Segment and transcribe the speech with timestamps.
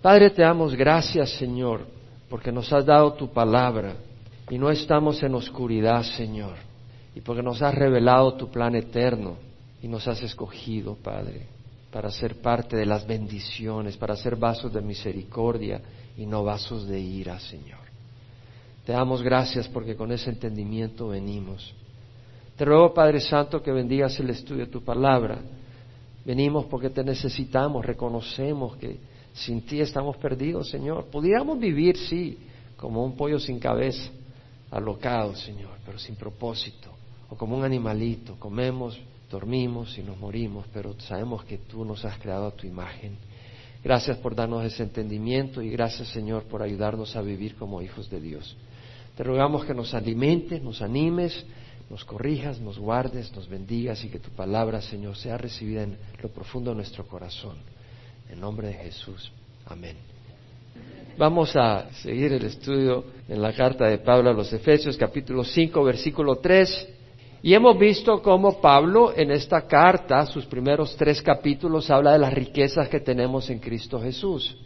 [0.00, 1.84] Padre, te damos gracias, Señor,
[2.30, 3.96] porque nos has dado tu palabra
[4.48, 6.54] y no estamos en oscuridad, Señor,
[7.16, 9.38] y porque nos has revelado tu plan eterno
[9.82, 11.48] y nos has escogido, Padre,
[11.90, 15.80] para ser parte de las bendiciones, para ser vasos de misericordia
[16.16, 17.80] y no vasos de ira, Señor.
[18.86, 21.74] Te damos gracias porque con ese entendimiento venimos.
[22.56, 25.40] Te ruego, Padre Santo, que bendigas el estudio de tu palabra.
[26.24, 29.07] Venimos porque te necesitamos, reconocemos que
[29.38, 31.06] sin ti estamos perdidos, Señor.
[31.06, 32.38] Pudiéramos vivir, sí,
[32.76, 34.10] como un pollo sin cabeza,
[34.70, 36.90] alocado, Señor, pero sin propósito.
[37.30, 38.98] O como un animalito, comemos,
[39.30, 43.16] dormimos y nos morimos, pero sabemos que tú nos has creado a tu imagen.
[43.84, 48.20] Gracias por darnos ese entendimiento y gracias, Señor, por ayudarnos a vivir como hijos de
[48.20, 48.56] Dios.
[49.16, 51.44] Te rogamos que nos alimentes, nos animes,
[51.90, 56.28] nos corrijas, nos guardes, nos bendigas y que tu palabra, Señor, sea recibida en lo
[56.28, 57.56] profundo de nuestro corazón.
[58.30, 59.32] En nombre de Jesús.
[59.66, 59.96] Amén.
[61.16, 65.82] Vamos a seguir el estudio en la carta de Pablo a los Efesios, capítulo 5,
[65.82, 66.88] versículo 3.
[67.42, 72.34] Y hemos visto cómo Pablo en esta carta, sus primeros tres capítulos, habla de las
[72.34, 74.56] riquezas que tenemos en Cristo Jesús.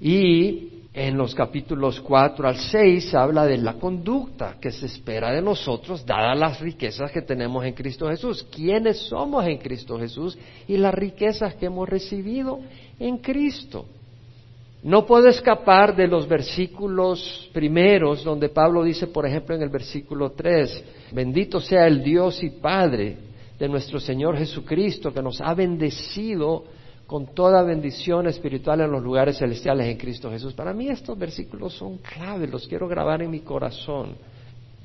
[0.00, 5.40] Y en los capítulos 4 al 6 habla de la conducta que se espera de
[5.40, 8.46] nosotros, dadas las riquezas que tenemos en Cristo Jesús.
[8.54, 10.36] ¿Quiénes somos en Cristo Jesús?
[10.68, 12.60] Y las riquezas que hemos recibido
[13.02, 13.84] en Cristo.
[14.84, 20.32] No puedo escapar de los versículos primeros donde Pablo dice, por ejemplo, en el versículo
[20.32, 23.16] 3, bendito sea el Dios y Padre
[23.58, 26.64] de nuestro Señor Jesucristo, que nos ha bendecido
[27.06, 30.54] con toda bendición espiritual en los lugares celestiales en Cristo Jesús.
[30.54, 34.16] Para mí estos versículos son claves, los quiero grabar en mi corazón.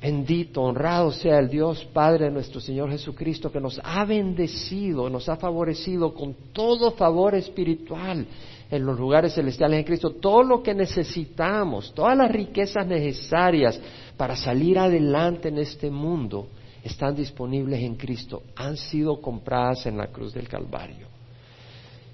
[0.00, 5.28] Bendito, honrado sea el Dios Padre de nuestro Señor Jesucristo, que nos ha bendecido, nos
[5.28, 8.24] ha favorecido con todo favor espiritual
[8.70, 10.10] en los lugares celestiales en Cristo.
[10.10, 13.80] Todo lo que necesitamos, todas las riquezas necesarias
[14.16, 16.46] para salir adelante en este mundo,
[16.84, 21.08] están disponibles en Cristo, han sido compradas en la cruz del Calvario.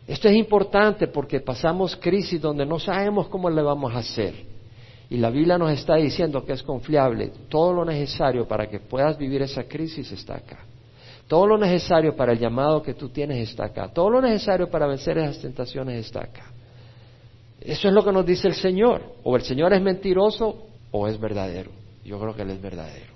[0.07, 4.54] Esto es importante porque pasamos crisis donde no sabemos cómo le vamos a hacer.
[5.11, 7.31] Y la Biblia nos está diciendo que es confiable.
[7.49, 10.59] Todo lo necesario para que puedas vivir esa crisis está acá.
[11.29, 13.89] Todo lo necesario para el llamado que tú tienes está acá.
[13.89, 16.53] Todo lo necesario para vencer esas tentaciones está acá.
[17.61, 19.03] Eso es lo que nos dice el Señor.
[19.23, 21.71] O el Señor es mentiroso o es verdadero.
[22.05, 23.14] Yo creo que Él es verdadero.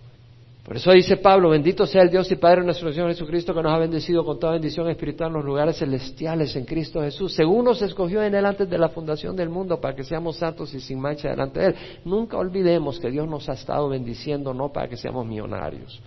[0.69, 3.63] Por eso dice Pablo, bendito sea el Dios y Padre de nuestro Señor Jesucristo que
[3.63, 7.65] nos ha bendecido con toda bendición espiritual en los lugares celestiales en Cristo Jesús, según
[7.65, 10.81] nos escogió en Él antes de la fundación del mundo para que seamos santos y
[10.81, 11.75] sin mancha delante de Él.
[12.05, 16.03] Nunca olvidemos que Dios nos ha estado bendiciendo no para que seamos millonarios.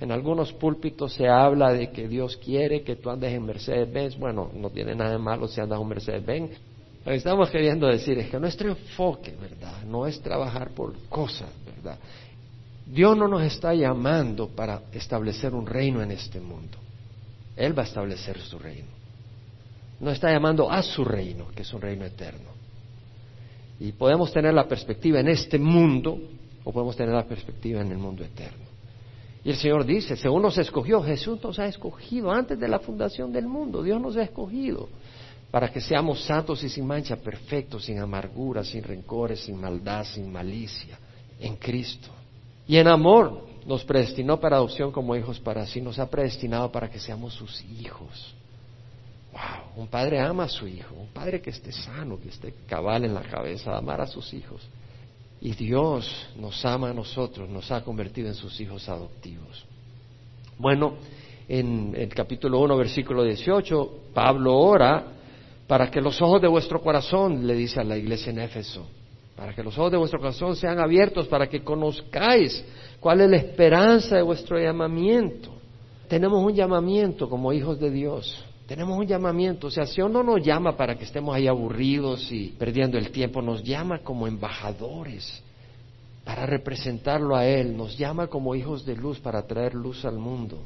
[0.00, 4.18] En algunos púlpitos se habla de que Dios quiere que tú andes en Mercedes-Benz.
[4.18, 6.52] Bueno, no tiene nada de malo si andas en Mercedes-Benz.
[7.04, 9.82] Lo que estamos queriendo decir es que nuestro enfoque, ¿verdad?
[9.86, 11.98] No es trabajar por cosas, ¿verdad?
[12.90, 16.78] Dios no nos está llamando para establecer un reino en este mundo.
[17.54, 18.88] Él va a establecer su reino.
[20.00, 22.50] No está llamando a su reino, que es un reino eterno.
[23.78, 26.18] Y podemos tener la perspectiva en este mundo
[26.64, 28.64] o podemos tener la perspectiva en el mundo eterno.
[29.44, 33.32] Y el Señor dice, según nos escogió, Jesús nos ha escogido antes de la fundación
[33.32, 33.82] del mundo.
[33.82, 34.88] Dios nos ha escogido
[35.50, 40.30] para que seamos santos y sin mancha, perfectos, sin amargura, sin rencores, sin maldad, sin
[40.30, 40.98] malicia,
[41.38, 42.17] en Cristo.
[42.68, 46.90] Y en amor nos predestinó para adopción como hijos para sí, nos ha predestinado para
[46.90, 48.34] que seamos sus hijos.
[49.32, 53.06] Wow, un padre ama a su hijo, un padre que esté sano, que esté cabal
[53.06, 54.60] en la cabeza, amar a sus hijos.
[55.40, 59.64] Y Dios nos ama a nosotros, nos ha convertido en sus hijos adoptivos.
[60.58, 60.94] Bueno,
[61.48, 65.04] en el capítulo 1, versículo 18, Pablo ora
[65.66, 68.86] para que los ojos de vuestro corazón, le dice a la iglesia en Éfeso,
[69.38, 72.64] para que los ojos de vuestro corazón sean abiertos, para que conozcáis
[72.98, 75.52] cuál es la esperanza de vuestro llamamiento.
[76.08, 78.44] Tenemos un llamamiento como hijos de Dios.
[78.66, 79.68] Tenemos un llamamiento.
[79.68, 83.40] O sea, Dios no nos llama para que estemos ahí aburridos y perdiendo el tiempo,
[83.40, 85.40] nos llama como embajadores
[86.24, 87.76] para representarlo a Él.
[87.76, 90.58] Nos llama como hijos de luz para traer luz al mundo.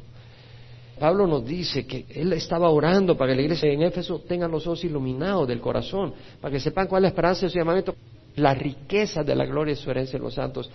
[0.98, 4.66] Pablo nos dice que él estaba orando para que la iglesia en Éfeso tenga los
[4.66, 7.94] ojos iluminados del corazón, para que sepan cuál es la esperanza de su llamamiento
[8.36, 10.70] la riqueza de la gloria y su herencia en los santos.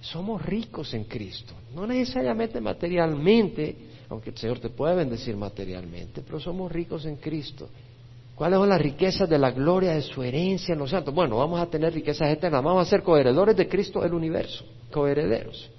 [0.00, 3.76] Somos ricos en Cristo, no necesariamente materialmente,
[4.08, 7.68] aunque el Señor te puede bendecir materialmente, pero somos ricos en Cristo.
[8.34, 11.14] ¿Cuáles son las riquezas de la gloria de su herencia en los santos?
[11.14, 15.70] Bueno, vamos a tener riquezas eternas, vamos a ser coheredores de Cristo el universo, coherederos.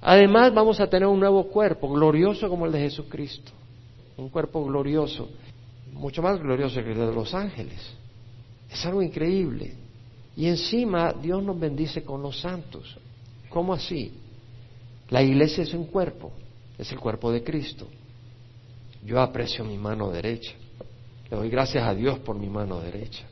[0.00, 3.50] Además, vamos a tener un nuevo cuerpo, glorioso como el de Jesucristo,
[4.16, 5.28] un cuerpo glorioso,
[5.92, 7.80] mucho más glorioso que el de los ángeles.
[8.70, 9.83] Es algo increíble.
[10.36, 12.96] Y encima Dios nos bendice con los santos.
[13.48, 14.12] ¿Cómo así?
[15.10, 16.32] La iglesia es un cuerpo,
[16.78, 17.86] es el cuerpo de Cristo.
[19.04, 20.52] Yo aprecio mi mano derecha.
[21.30, 23.24] Le doy gracias a Dios por mi mano derecha.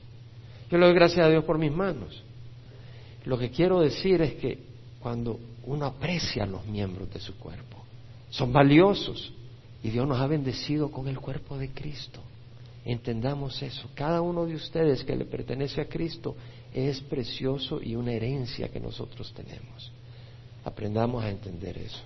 [0.70, 2.22] Yo le doy gracias a Dios por mis manos.
[3.24, 4.58] Lo que quiero decir es que
[5.00, 7.78] cuando uno aprecia a los miembros de su cuerpo,
[8.30, 9.32] son valiosos
[9.82, 12.20] y Dios nos ha bendecido con el cuerpo de Cristo.
[12.84, 13.88] Entendamos eso.
[13.94, 16.34] Cada uno de ustedes que le pertenece a Cristo
[16.74, 19.92] es precioso y una herencia que nosotros tenemos.
[20.64, 22.02] Aprendamos a entender eso.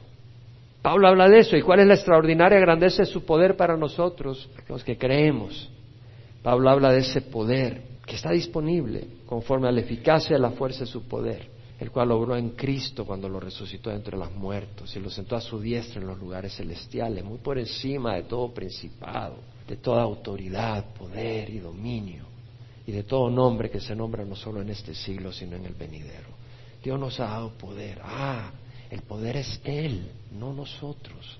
[0.82, 4.48] Pablo habla de eso y cuál es la extraordinaria grandeza de su poder para nosotros,
[4.68, 5.68] los que creemos.
[6.42, 10.80] Pablo habla de ese poder que está disponible conforme a la eficacia de la fuerza
[10.80, 11.48] de su poder,
[11.80, 15.40] el cual logró en Cristo cuando lo resucitó entre los muertos y lo sentó a
[15.40, 20.84] su diestra en los lugares celestiales, muy por encima de todo principado, de toda autoridad,
[20.94, 22.35] poder y dominio,
[22.86, 25.74] y de todo nombre que se nombra no solo en este siglo, sino en el
[25.74, 26.28] venidero.
[26.82, 28.00] Dios nos ha dado poder.
[28.02, 28.52] Ah,
[28.90, 31.38] el poder es Él, no nosotros.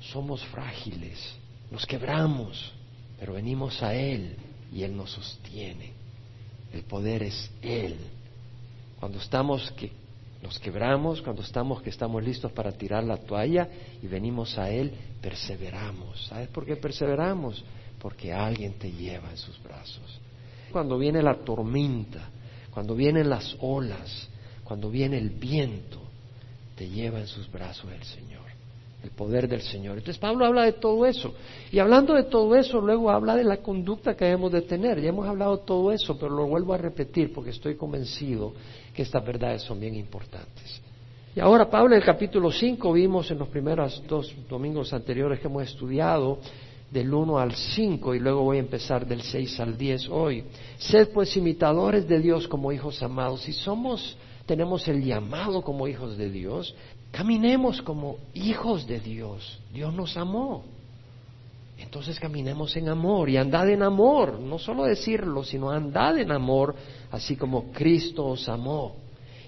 [0.00, 1.34] Somos frágiles,
[1.70, 2.72] nos quebramos,
[3.18, 4.36] pero venimos a Él
[4.72, 5.92] y Él nos sostiene.
[6.72, 7.96] El poder es Él.
[9.00, 9.92] Cuando estamos que
[10.42, 13.68] nos quebramos, cuando estamos que estamos listos para tirar la toalla
[14.02, 14.92] y venimos a Él,
[15.22, 16.26] perseveramos.
[16.26, 17.64] ¿Sabes por qué perseveramos?
[17.98, 20.20] Porque alguien te lleva en sus brazos.
[20.72, 22.30] Cuando viene la tormenta,
[22.72, 24.28] cuando vienen las olas,
[24.64, 26.00] cuando viene el viento,
[26.74, 28.42] te lleva en sus brazos el Señor,
[29.02, 29.98] el poder del Señor.
[29.98, 31.34] Entonces Pablo habla de todo eso.
[31.70, 35.00] Y hablando de todo eso, luego habla de la conducta que debemos de tener.
[35.00, 38.54] Ya hemos hablado de todo eso, pero lo vuelvo a repetir porque estoy convencido
[38.94, 40.80] que estas verdades son bien importantes.
[41.34, 45.46] Y ahora Pablo en el capítulo 5 vimos en los primeros dos domingos anteriores que
[45.46, 46.38] hemos estudiado
[46.92, 50.44] del 1 al 5 y luego voy a empezar del 6 al 10 hoy.
[50.78, 53.42] Sed pues imitadores de Dios como hijos amados.
[53.42, 56.74] Si somos tenemos el llamado como hijos de Dios,
[57.10, 59.60] caminemos como hijos de Dios.
[59.72, 60.64] Dios nos amó.
[61.78, 66.74] Entonces caminemos en amor y andad en amor, no solo decirlo, sino andad en amor,
[67.10, 69.01] así como Cristo os amó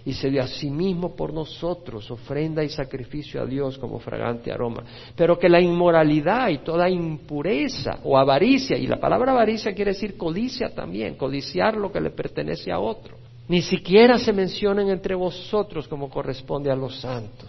[0.07, 4.53] y se dio a sí mismo por nosotros, ofrenda y sacrificio a Dios como fragante
[4.53, 4.85] aroma.
[5.17, 10.17] Pero que la inmoralidad y toda impureza o avaricia, y la palabra avaricia quiere decir
[10.17, 13.17] codicia también, codiciar lo que le pertenece a otro,
[13.49, 17.49] ni siquiera se mencionen entre vosotros como corresponde a los santos,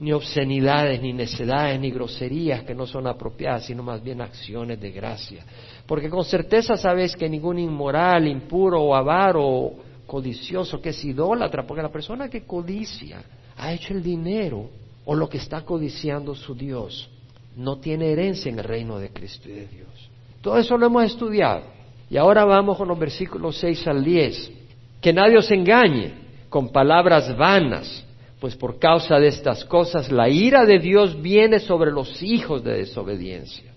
[0.00, 4.90] ni obscenidades, ni necedades, ni groserías que no son apropiadas, sino más bien acciones de
[4.90, 5.44] gracia.
[5.86, 9.72] Porque con certeza sabéis que ningún inmoral, impuro o avaro
[10.12, 13.24] codicioso, que es idólatra, porque la persona que codicia
[13.56, 14.68] ha hecho el dinero
[15.06, 17.08] o lo que está codiciando su Dios,
[17.56, 20.10] no tiene herencia en el reino de Cristo y de Dios.
[20.42, 21.62] Todo eso lo hemos estudiado.
[22.10, 24.52] Y ahora vamos con los versículos 6 al 10.
[25.00, 26.12] Que nadie os engañe
[26.50, 28.04] con palabras vanas,
[28.38, 32.76] pues por causa de estas cosas la ira de Dios viene sobre los hijos de
[32.76, 33.72] desobediencia.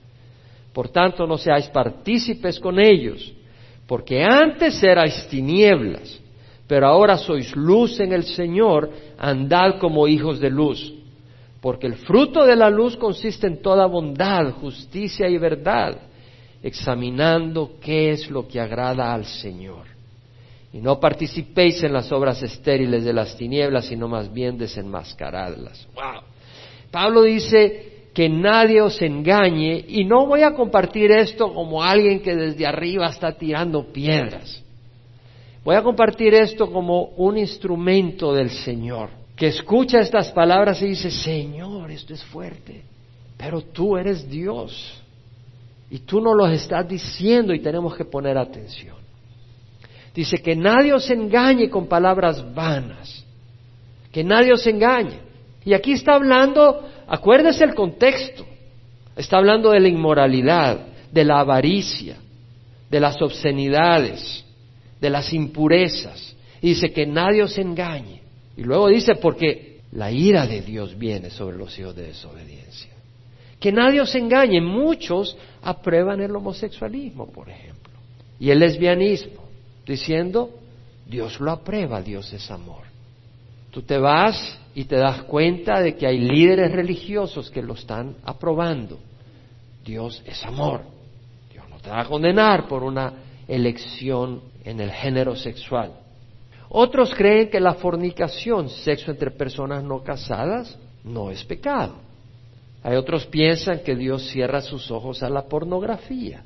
[0.74, 3.34] Por tanto, no seáis partícipes con ellos,
[3.88, 6.25] porque antes erais tinieblas,
[6.68, 10.94] pero ahora sois luz en el Señor, andad como hijos de luz.
[11.62, 15.98] Porque el fruto de la luz consiste en toda bondad, justicia y verdad,
[16.62, 19.96] examinando qué es lo que agrada al Señor
[20.76, 25.88] y no participéis en las obras estériles de las tinieblas, sino más bien desenmascaradlas.
[25.96, 26.22] Wow.
[26.92, 32.36] Pablo dice que nadie os engañe y no voy a compartir esto como alguien que
[32.36, 34.65] desde arriba está tirando piedras.
[35.66, 41.10] Voy a compartir esto como un instrumento del Señor, que escucha estas palabras y dice,
[41.10, 42.84] Señor, esto es fuerte,
[43.36, 45.02] pero tú eres Dios
[45.90, 48.96] y tú nos lo estás diciendo y tenemos que poner atención.
[50.14, 53.26] Dice que nadie os engañe con palabras vanas,
[54.12, 55.20] que nadie os engañe.
[55.66, 58.46] Y aquí está hablando, acuérdese el contexto,
[59.16, 62.18] está hablando de la inmoralidad, de la avaricia,
[62.88, 64.45] de las obscenidades,
[65.00, 66.36] de las impurezas.
[66.62, 68.22] Y dice que nadie os engañe.
[68.58, 72.92] Y luego dice, porque la ira de Dios viene sobre los hijos de desobediencia.
[73.60, 74.62] Que nadie os engañe.
[74.62, 77.94] Muchos aprueban el homosexualismo, por ejemplo,
[78.40, 79.46] y el lesbianismo
[79.86, 80.52] diciendo,
[81.08, 82.84] Dios lo aprueba, Dios es amor.
[83.72, 88.16] Tú te vas y te das cuenta de que hay líderes religiosos que lo están
[88.24, 89.00] aprobando.
[89.84, 90.82] Dios es amor.
[91.52, 93.14] Dios no te va a condenar por una
[93.48, 95.94] elección en el género sexual.
[96.70, 101.96] Otros creen que la fornicación, sexo entre personas no casadas, no es pecado.
[102.84, 106.44] Hay otros piensan que Dios cierra sus ojos a la pornografía.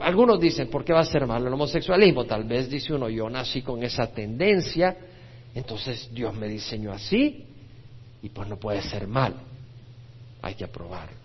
[0.00, 2.24] Algunos dicen, ¿por qué va a ser malo el homosexualismo?
[2.24, 4.96] Tal vez dice uno, yo nací con esa tendencia,
[5.54, 7.44] entonces Dios me diseñó así
[8.22, 9.36] y pues no puede ser malo.
[10.42, 11.16] Hay que aprobarlo.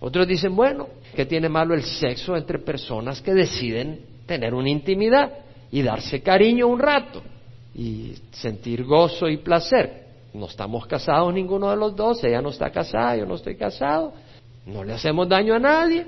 [0.00, 5.32] Otros dicen, bueno, ¿qué tiene malo el sexo entre personas que deciden tener una intimidad
[5.72, 7.22] y darse cariño un rato
[7.74, 10.06] y sentir gozo y placer?
[10.34, 14.12] No estamos casados ninguno de los dos, ella no está casada, yo no estoy casado,
[14.66, 16.06] no le hacemos daño a nadie,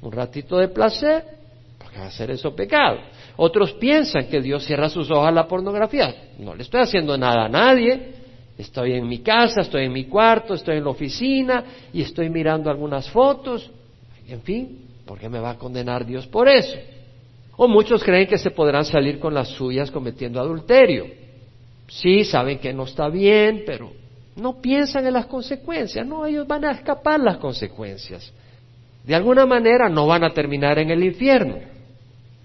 [0.00, 1.24] un ratito de placer,
[1.76, 3.00] porque va a hacer eso pecado.
[3.36, 6.14] Otros piensan que Dios cierra sus ojos a la pornografía.
[6.38, 8.14] No le estoy haciendo nada a nadie.
[8.56, 12.70] Estoy en mi casa, estoy en mi cuarto, estoy en la oficina y estoy mirando
[12.70, 13.70] algunas fotos.
[14.26, 16.74] En fin, ¿por qué me va a condenar Dios por eso?
[17.56, 21.06] O muchos creen que se podrán salir con las suyas cometiendo adulterio.
[21.88, 23.92] Sí, saben que no está bien, pero
[24.36, 26.06] no piensan en las consecuencias.
[26.06, 28.32] No, ellos van a escapar las consecuencias.
[29.04, 31.56] De alguna manera no van a terminar en el infierno.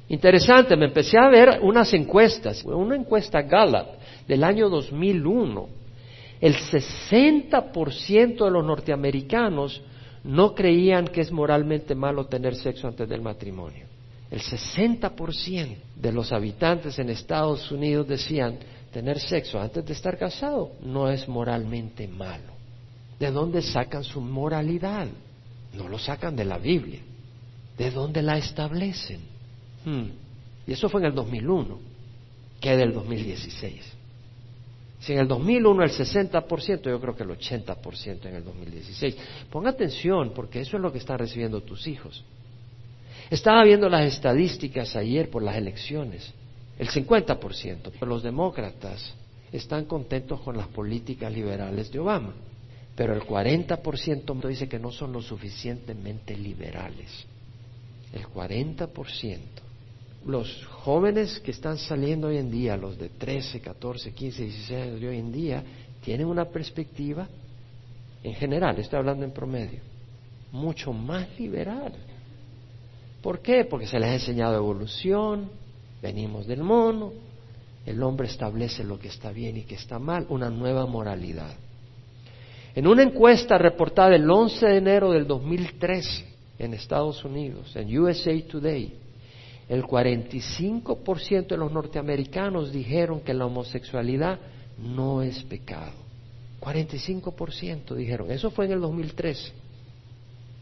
[0.08, 3.88] Interesante, me empecé a ver unas encuestas, una encuesta Gallup
[4.28, 5.68] del año 2001.
[6.40, 9.82] El 60% de los norteamericanos
[10.24, 13.91] no creían que es moralmente malo tener sexo antes del matrimonio.
[14.32, 18.58] El 60% de los habitantes en Estados Unidos decían
[18.94, 22.54] tener sexo antes de estar casado no es moralmente malo.
[23.20, 25.08] ¿De dónde sacan su moralidad?
[25.74, 27.02] No lo sacan de la Biblia.
[27.78, 29.20] ¿De dónde la establecen?
[29.84, 30.12] Hmm.
[30.66, 31.80] Y eso fue en el 2001.
[32.62, 33.94] ¿Qué del 2016?
[35.02, 39.18] Si en el 2001 el 60%, yo creo que el 80% en el 2016.
[39.50, 42.24] Ponga atención, porque eso es lo que están recibiendo tus hijos.
[43.32, 46.34] Estaba viendo las estadísticas ayer por las elecciones.
[46.78, 49.14] El 50% de los demócratas
[49.54, 52.34] están contentos con las políticas liberales de Obama,
[52.94, 57.26] pero el 40% dice que no son lo suficientemente liberales.
[58.12, 58.90] El 40%.
[60.26, 65.00] Los jóvenes que están saliendo hoy en día, los de 13, 14, 15, 16 años
[65.00, 65.64] de hoy en día,
[66.04, 67.30] tienen una perspectiva,
[68.24, 69.80] en general, estoy hablando en promedio,
[70.52, 71.94] mucho más liberal
[73.22, 73.66] ¿Por qué?
[73.66, 75.50] Porque se les ha enseñado evolución,
[76.02, 77.14] venimos del mono,
[77.86, 81.56] el hombre establece lo que está bien y que está mal, una nueva moralidad.
[82.74, 86.26] En una encuesta reportada el 11 de enero del 2013
[86.60, 88.94] en Estados Unidos, en USA Today,
[89.68, 94.40] el 45% de los norteamericanos dijeron que la homosexualidad
[94.78, 95.94] no es pecado.
[96.60, 99.54] 45% dijeron, eso fue en el 2013.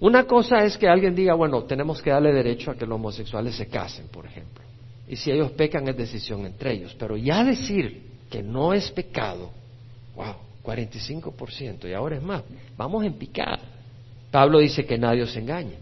[0.02, 3.56] Una cosa es que alguien diga, bueno, tenemos que darle derecho a que los homosexuales
[3.56, 4.64] se casen, por ejemplo.
[5.08, 6.96] Y si ellos pecan es decisión entre ellos.
[6.98, 9.50] Pero ya decir que no es pecado,
[10.16, 12.44] wow, 45%, y ahora es más,
[12.78, 13.60] vamos en picada.
[14.32, 15.76] Pablo dice que nadie os engañe.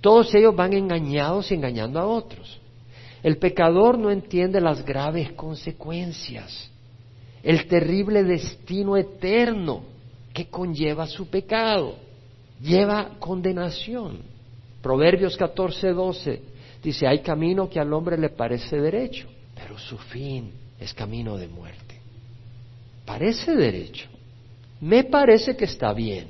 [0.00, 2.60] Todos ellos van engañados y engañando a otros.
[3.22, 6.70] El pecador no entiende las graves consecuencias,
[7.42, 9.82] el terrible destino eterno
[10.32, 12.05] que conlleva su pecado
[12.60, 14.18] lleva condenación.
[14.82, 16.42] Proverbios 14, 12
[16.82, 21.48] dice, hay camino que al hombre le parece derecho, pero su fin es camino de
[21.48, 22.00] muerte.
[23.04, 24.08] Parece derecho.
[24.80, 26.28] Me parece que está bien,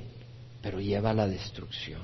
[0.61, 2.01] pero lleva a la destrucción.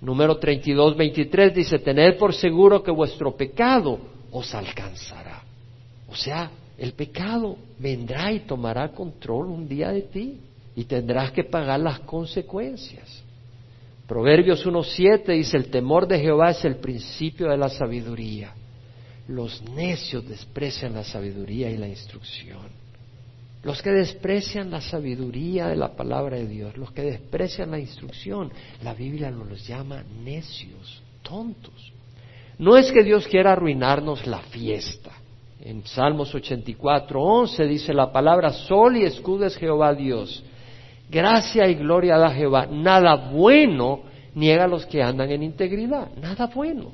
[0.00, 3.98] Número 32, 23 dice, tened por seguro que vuestro pecado
[4.32, 5.42] os alcanzará.
[6.08, 10.40] O sea, el pecado vendrá y tomará control un día de ti
[10.74, 13.22] y tendrás que pagar las consecuencias.
[14.10, 18.52] Proverbios 1.7 dice, el temor de Jehová es el principio de la sabiduría.
[19.28, 22.66] Los necios desprecian la sabiduría y la instrucción.
[23.62, 28.50] Los que desprecian la sabiduría de la palabra de Dios, los que desprecian la instrucción,
[28.82, 31.92] la Biblia los llama necios, tontos.
[32.58, 35.12] No es que Dios quiera arruinarnos la fiesta.
[35.60, 40.42] En Salmos 84.11 dice la palabra, sol y escudo es Jehová Dios
[41.10, 42.66] Gracia y gloria da Jehová.
[42.66, 44.02] Nada bueno
[44.34, 46.08] niega a los que andan en integridad.
[46.16, 46.92] Nada bueno.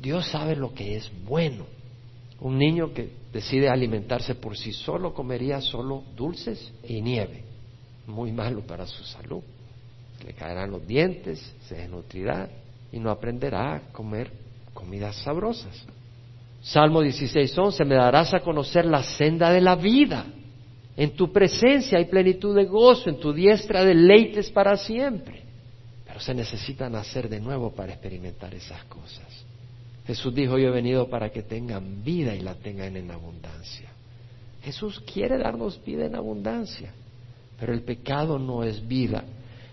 [0.00, 1.64] Dios sabe lo que es bueno.
[2.40, 7.44] Un niño que decide alimentarse por sí solo comería solo dulces y nieve.
[8.06, 9.42] Muy malo para su salud.
[10.24, 12.48] Le caerán los dientes, se desnutrirá
[12.90, 14.32] y no aprenderá a comer
[14.74, 15.86] comidas sabrosas.
[16.60, 20.26] Salmo 16.11, me darás a conocer la senda de la vida.
[20.98, 25.44] En tu presencia hay plenitud de gozo, en tu diestra deleites para siempre.
[26.04, 29.24] Pero se necesita nacer de nuevo para experimentar esas cosas.
[30.08, 33.92] Jesús dijo, yo he venido para que tengan vida y la tengan en abundancia.
[34.60, 36.92] Jesús quiere darnos vida en abundancia,
[37.60, 39.22] pero el pecado no es vida.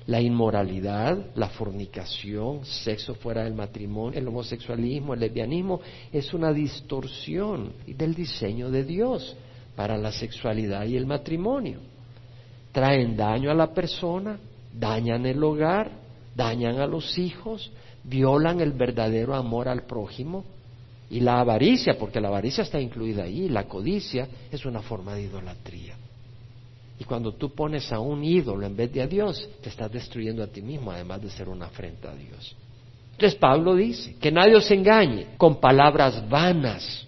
[0.05, 5.81] La inmoralidad, la fornicación, sexo fuera del matrimonio, el homosexualismo, el lesbianismo,
[6.13, 9.35] es una distorsión del diseño de Dios
[9.75, 11.79] para la sexualidad y el matrimonio.
[12.71, 14.37] Traen daño a la persona,
[14.73, 15.91] dañan el hogar,
[16.35, 17.71] dañan a los hijos,
[18.03, 20.43] violan el verdadero amor al prójimo
[21.09, 25.23] y la avaricia, porque la avaricia está incluida ahí, la codicia es una forma de
[25.23, 25.95] idolatría.
[26.99, 30.43] Y cuando tú pones a un ídolo en vez de a Dios, te estás destruyendo
[30.43, 32.55] a ti mismo, además de ser una afrenta a Dios.
[33.11, 37.05] Entonces Pablo dice, que nadie os engañe con palabras vanas.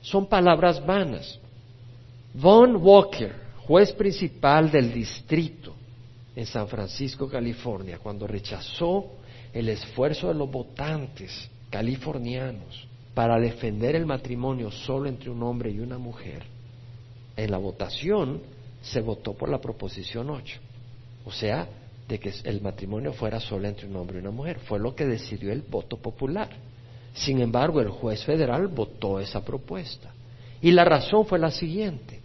[0.00, 1.38] Son palabras vanas.
[2.38, 3.32] Von Walker,
[3.66, 5.74] juez principal del distrito
[6.34, 9.12] en San Francisco, California, cuando rechazó
[9.54, 15.80] el esfuerzo de los votantes californianos para defender el matrimonio solo entre un hombre y
[15.80, 16.42] una mujer,
[17.38, 18.42] en la votación
[18.82, 20.60] se votó por la proposición 8.
[21.24, 21.66] O sea,
[22.06, 24.58] de que el matrimonio fuera solo entre un hombre y una mujer.
[24.60, 26.50] Fue lo que decidió el voto popular.
[27.14, 30.12] Sin embargo, el juez federal votó esa propuesta.
[30.60, 32.15] Y la razón fue la siguiente.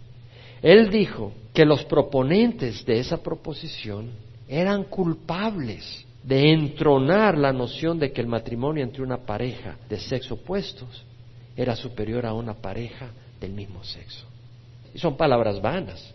[0.62, 4.10] Él dijo que los proponentes de esa proposición
[4.48, 10.34] eran culpables de entronar la noción de que el matrimonio entre una pareja de sexo
[10.34, 11.04] opuestos
[11.56, 14.24] era superior a una pareja del mismo sexo.
[14.94, 16.14] Y son palabras vanas.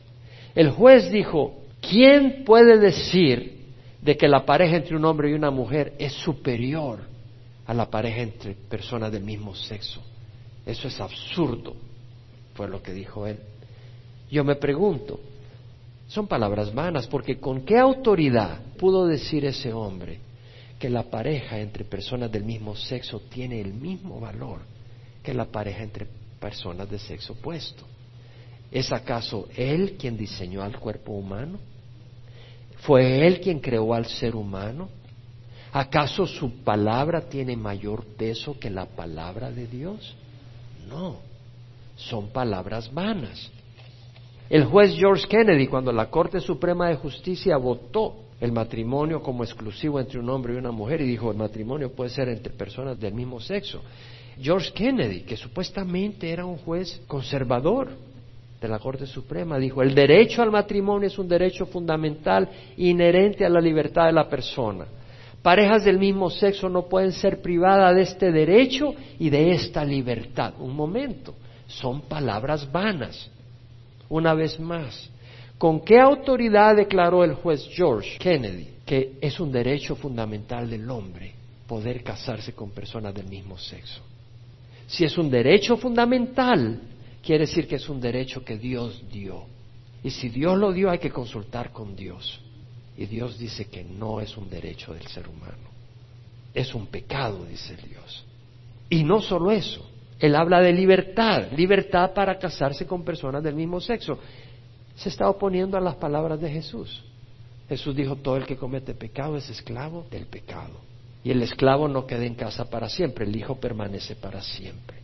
[0.56, 3.66] El juez dijo, ¿quién puede decir
[4.02, 7.02] de que la pareja entre un hombre y una mujer es superior
[7.66, 10.02] a la pareja entre personas del mismo sexo?
[10.66, 11.76] Eso es absurdo,
[12.54, 13.38] fue lo que dijo él.
[14.30, 15.20] Yo me pregunto,
[16.08, 20.20] son palabras vanas, porque ¿con qué autoridad pudo decir ese hombre
[20.80, 24.60] que la pareja entre personas del mismo sexo tiene el mismo valor
[25.24, 26.08] que la pareja entre
[26.40, 27.84] personas de sexo opuesto?
[28.72, 31.60] ¿Es acaso Él quien diseñó al cuerpo humano?
[32.80, 34.90] ¿Fue Él quien creó al ser humano?
[35.72, 40.16] ¿Acaso su palabra tiene mayor peso que la palabra de Dios?
[40.90, 41.18] No,
[41.96, 43.52] son palabras vanas.
[44.50, 50.00] El juez George Kennedy, cuando la Corte Suprema de Justicia votó el matrimonio como exclusivo
[50.00, 53.14] entre un hombre y una mujer y dijo el matrimonio puede ser entre personas del
[53.14, 53.82] mismo sexo.
[54.40, 57.90] George Kennedy, que supuestamente era un juez conservador,
[58.62, 63.50] de la Corte Suprema dijo, el derecho al matrimonio es un derecho fundamental inherente a
[63.50, 64.86] la libertad de la persona.
[65.44, 70.56] Parejas del mismo sexo no pueden ser privadas de este derecho y de esta libertad.
[70.60, 71.36] Un momento,
[71.68, 73.30] son palabras vanas.
[74.10, 75.10] Una vez más,
[75.58, 81.34] ¿con qué autoridad declaró el juez George Kennedy que es un derecho fundamental del hombre
[81.68, 84.02] poder casarse con personas del mismo sexo?
[84.88, 86.80] Si es un derecho fundamental,
[87.22, 89.46] quiere decir que es un derecho que Dios dio.
[90.04, 92.40] Y si Dios lo dio hay que consultar con Dios.
[92.98, 95.70] Y Dios dice que no es un derecho del ser humano.
[96.54, 98.24] Es un pecado, dice Dios.
[98.90, 99.86] Y no solo eso,
[100.20, 104.18] Él habla de libertad, libertad para casarse con personas del mismo sexo.
[104.96, 107.04] Se está oponiendo a las palabras de Jesús.
[107.70, 110.82] Jesús dijo, todo el que comete pecado es esclavo del pecado.
[111.24, 114.98] Y el esclavo no queda en casa para siempre, el hijo permanece para siempre.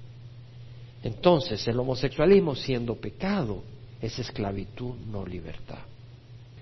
[1.04, 3.62] Entonces, el homosexualismo siendo pecado
[4.02, 5.80] es esclavitud, no libertad.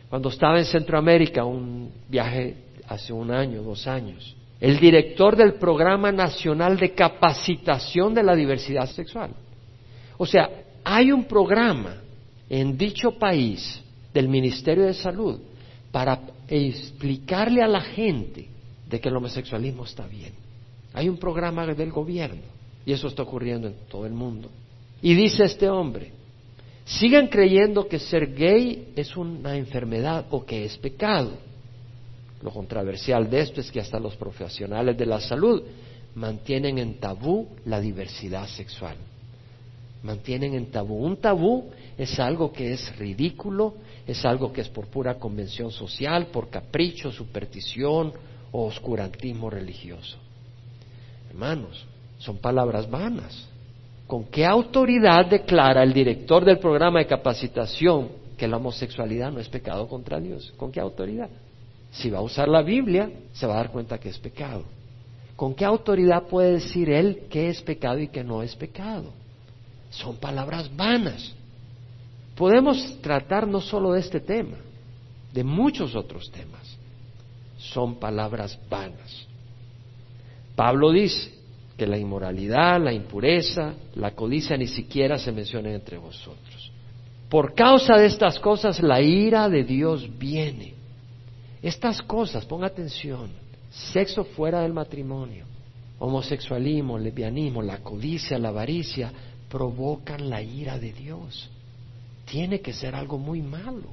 [0.09, 6.11] Cuando estaba en Centroamérica, un viaje hace un año, dos años, el director del Programa
[6.11, 9.31] Nacional de Capacitación de la Diversidad Sexual.
[10.17, 10.49] O sea,
[10.83, 11.97] hay un programa
[12.47, 13.81] en dicho país
[14.13, 15.39] del Ministerio de Salud
[15.91, 18.47] para explicarle a la gente
[18.87, 20.33] de que el homosexualismo está bien.
[20.93, 22.61] Hay un programa del gobierno.
[22.85, 24.49] Y eso está ocurriendo en todo el mundo.
[25.01, 26.11] Y dice este hombre,
[26.85, 31.31] sigan creyendo que ser gay es una enfermedad o que es pecado.
[32.41, 35.63] Lo controversial de esto es que hasta los profesionales de la salud
[36.15, 38.95] mantienen en tabú la diversidad sexual.
[40.03, 40.95] Mantienen en tabú.
[40.95, 43.75] Un tabú es algo que es ridículo,
[44.07, 48.11] es algo que es por pura convención social, por capricho, superstición
[48.51, 50.17] o oscurantismo religioso.
[51.29, 51.85] Hermanos,
[52.17, 53.47] son palabras vanas.
[54.07, 59.47] ¿Con qué autoridad declara el director del programa de capacitación que la homosexualidad no es
[59.47, 60.51] pecado contra Dios?
[60.57, 61.29] ¿Con qué autoridad?
[61.91, 64.63] Si va a usar la Biblia, se va a dar cuenta que es pecado.
[65.35, 69.11] ¿Con qué autoridad puede decir él que es pecado y que no es pecado?
[69.89, 71.33] Son palabras vanas.
[72.35, 74.57] Podemos tratar no solo de este tema,
[75.33, 76.77] de muchos otros temas.
[77.57, 79.27] Son palabras vanas.
[80.55, 81.41] Pablo dice,
[81.81, 86.71] que la inmoralidad, la impureza, la codicia ni siquiera se mencionen entre vosotros.
[87.27, 90.75] Por causa de estas cosas la ira de Dios viene.
[91.61, 93.29] Estas cosas, ponga atención,
[93.69, 95.45] sexo fuera del matrimonio,
[95.99, 99.11] homosexualismo, lesbianismo, la codicia, la avaricia,
[99.49, 101.49] provocan la ira de Dios.
[102.25, 103.89] Tiene que ser algo muy malo.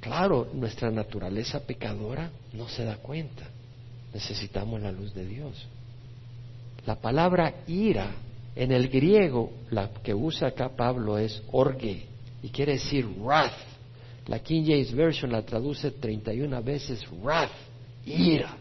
[0.00, 3.48] Claro, nuestra naturaleza pecadora no se da cuenta.
[4.14, 5.66] Necesitamos la luz de Dios.
[6.86, 8.12] La palabra ira
[8.54, 12.06] en el griego, la que usa acá Pablo es orge
[12.42, 13.69] y quiere decir wrath.
[14.26, 17.50] La King James Version la traduce 31 veces wrath,
[18.04, 18.56] ira,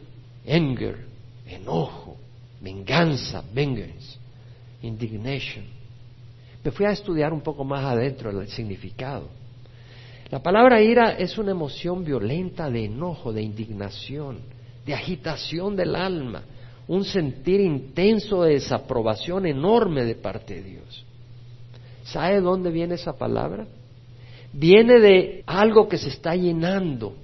[0.47, 1.05] anger,
[1.45, 2.17] enojo,
[2.61, 4.17] venganza, vengeance,
[4.81, 5.65] indignation.
[6.63, 9.29] Me fui a estudiar un poco más adentro el significado.
[10.29, 14.39] La palabra ira es una emoción violenta de enojo, de indignación,
[14.85, 16.43] de agitación del alma,
[16.87, 21.05] un sentir intenso de desaprobación enorme de parte de Dios.
[22.03, 23.67] ¿Sabe dónde viene esa palabra?
[24.51, 27.15] Viene de algo que se está llenando,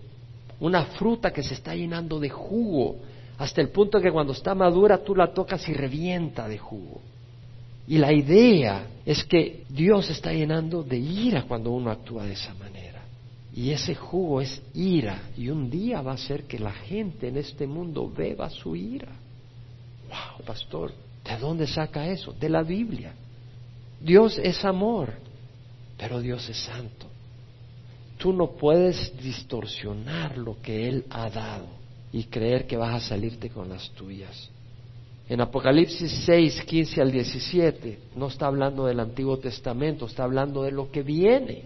[0.59, 2.97] una fruta que se está llenando de jugo,
[3.37, 7.01] hasta el punto que cuando está madura tú la tocas y revienta de jugo.
[7.87, 12.53] Y la idea es que Dios está llenando de ira cuando uno actúa de esa
[12.55, 12.85] manera.
[13.53, 15.29] Y ese jugo es ira.
[15.37, 19.11] Y un día va a ser que la gente en este mundo beba su ira.
[20.09, 20.91] Wow, pastor,
[21.23, 22.33] ¿de dónde saca eso?
[22.33, 23.13] De la Biblia.
[24.01, 25.13] Dios es amor,
[25.97, 27.07] pero Dios es santo.
[28.25, 31.67] Tú no puedes distorsionar lo que Él ha dado
[32.11, 34.49] y creer que vas a salirte con las tuyas.
[35.29, 40.71] En Apocalipsis 6, 15 al 17, no está hablando del Antiguo Testamento, está hablando de
[40.71, 41.65] lo que viene.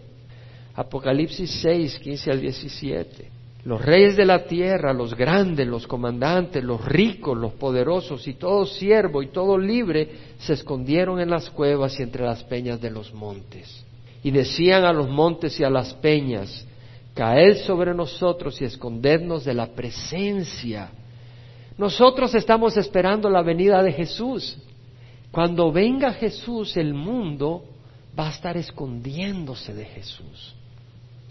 [0.76, 3.30] Apocalipsis 6, 15 al 17.
[3.64, 8.66] Los reyes de la tierra, los grandes, los comandantes, los ricos, los poderosos y todo
[8.66, 13.14] siervo y todo libre se escondieron en las cuevas y entre las peñas de los
[13.14, 13.86] montes.
[14.24, 16.66] Y decían a los montes y a las peñas,
[17.14, 20.92] caed sobre nosotros y escondednos de la presencia.
[21.78, 24.58] Nosotros estamos esperando la venida de Jesús.
[25.32, 27.64] Cuando venga Jesús, el mundo
[28.18, 30.56] va a estar escondiéndose de Jesús.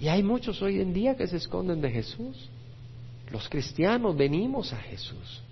[0.00, 2.48] Y hay muchos hoy en día que se esconden de Jesús.
[3.30, 5.42] Los cristianos venimos a Jesús.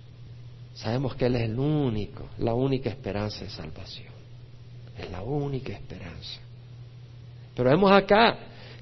[0.73, 4.13] Sabemos que Él es el único, la única esperanza de salvación.
[4.97, 6.39] Es la única esperanza.
[7.57, 8.37] Pero vemos acá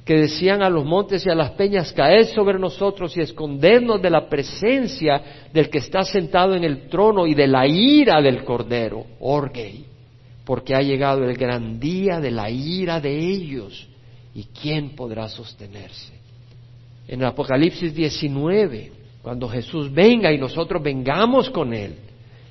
[0.06, 4.12] que decían a los montes y a las peñas, caed sobre nosotros y escondernos de
[4.12, 9.04] la presencia del que está sentado en el trono y de la ira del Cordero,
[9.20, 9.84] Orgei,
[10.46, 13.88] porque ha llegado el gran día de la ira de ellos
[14.36, 16.14] ¿Y quién podrá sostenerse?
[17.08, 21.96] En Apocalipsis 19, cuando Jesús venga y nosotros vengamos con Él,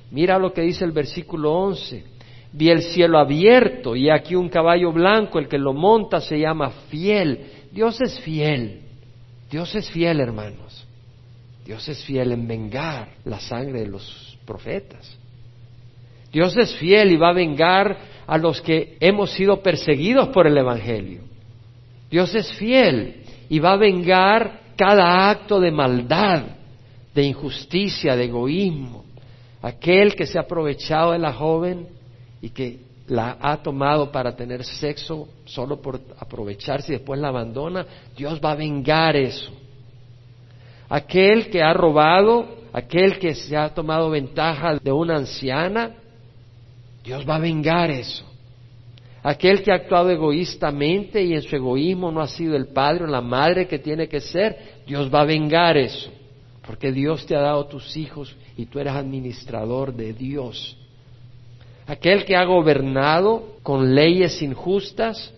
[0.09, 2.14] mira lo que dice el versículo 11.
[2.51, 6.69] Vi el cielo abierto y aquí un caballo blanco, el que lo monta se llama
[6.89, 7.45] fiel.
[7.71, 8.81] Dios es fiel.
[9.49, 10.87] Dios es fiel, hermanos.
[11.65, 15.17] Dios es fiel en vengar la sangre de los profetas.
[16.31, 20.57] Dios es fiel y va a vengar a los que hemos sido perseguidos por el
[20.57, 21.21] Evangelio.
[22.09, 26.43] Dios es fiel y va a vengar cada acto de maldad,
[27.13, 29.05] de injusticia, de egoísmo.
[29.61, 31.87] Aquel que se ha aprovechado de la joven
[32.45, 32.77] y que
[33.07, 38.51] la ha tomado para tener sexo solo por aprovecharse y después la abandona, Dios va
[38.51, 39.51] a vengar eso.
[40.87, 45.95] Aquel que ha robado, aquel que se ha tomado ventaja de una anciana,
[47.03, 48.23] Dios va a vengar eso.
[49.23, 53.07] Aquel que ha actuado egoístamente y en su egoísmo no ha sido el padre o
[53.07, 56.11] la madre que tiene que ser, Dios va a vengar eso.
[56.63, 60.77] Porque Dios te ha dado tus hijos y tú eres administrador de Dios.
[61.87, 65.33] Aquel que ha gobernado con leyes injustas,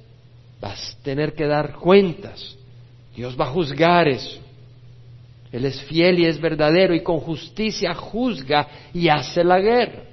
[0.61, 2.55] vas a tener que dar cuentas.
[3.15, 4.39] Dios va a juzgar eso.
[5.51, 10.03] Él es fiel y es verdadero y con justicia juzga y hace la guerra.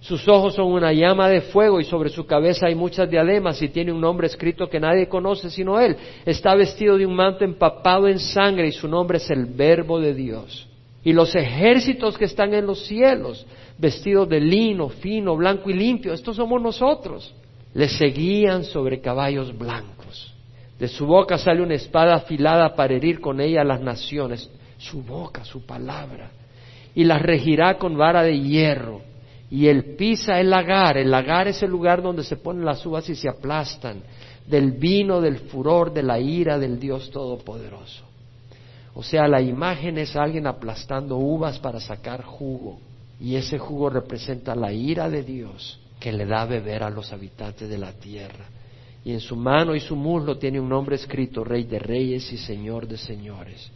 [0.00, 3.68] Sus ojos son una llama de fuego y sobre su cabeza hay muchas diademas y
[3.68, 5.96] tiene un nombre escrito que nadie conoce sino él.
[6.26, 10.12] Está vestido de un manto empapado en sangre y su nombre es el Verbo de
[10.12, 10.68] Dios.
[11.04, 13.46] Y los ejércitos que están en los cielos,
[13.78, 17.34] vestidos de lino, fino, blanco y limpio, estos somos nosotros,
[17.74, 20.32] le seguían sobre caballos blancos.
[20.78, 24.50] De su boca sale una espada afilada para herir con ella a las naciones.
[24.78, 26.30] Su boca, su palabra.
[26.94, 29.00] Y las regirá con vara de hierro
[29.52, 30.96] y él pisa el lagar.
[30.96, 34.02] El lagar es el lugar donde se ponen las uvas y se aplastan
[34.46, 38.02] del vino, del furor, de la ira del Dios Todopoderoso.
[38.94, 42.78] O sea, la imagen es alguien aplastando uvas para sacar jugo.
[43.20, 47.12] Y ese jugo representa la ira de Dios que le da a beber a los
[47.12, 48.46] habitantes de la tierra.
[49.04, 52.36] Y en su mano y su muslo tiene un nombre escrito, Rey de Reyes y
[52.36, 53.70] Señor de Señores.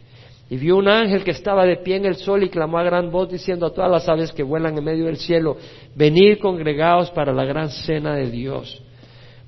[0.49, 3.11] Y vio un ángel que estaba de pie en el sol y clamó a gran
[3.11, 5.57] voz diciendo a todas las aves que vuelan en medio del cielo,
[5.95, 8.81] venid congregados para la gran cena de Dios,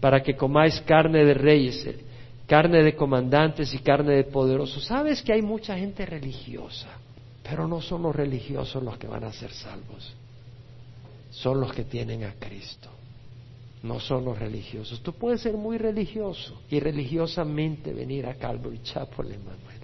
[0.02, 1.88] para que comáis carne de reyes,
[2.50, 4.84] carne de comandantes y carne de poderosos.
[4.84, 6.90] Sabes que hay mucha gente religiosa,
[7.44, 10.14] pero no son los religiosos los que van a ser salvos,
[11.30, 12.90] son los que tienen a Cristo.
[13.82, 15.02] No son los religiosos.
[15.02, 19.80] Tú puedes ser muy religioso y religiosamente venir a Calvary Chapel, Emmanuel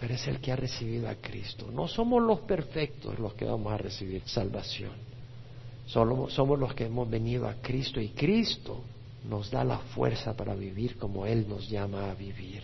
[0.00, 1.68] pero es el que ha recibido a Cristo.
[1.70, 4.92] No somos los perfectos los que vamos a recibir salvación.
[5.86, 8.82] Somos los que hemos venido a Cristo y Cristo
[9.28, 12.62] nos da la fuerza para vivir como Él nos llama a vivir.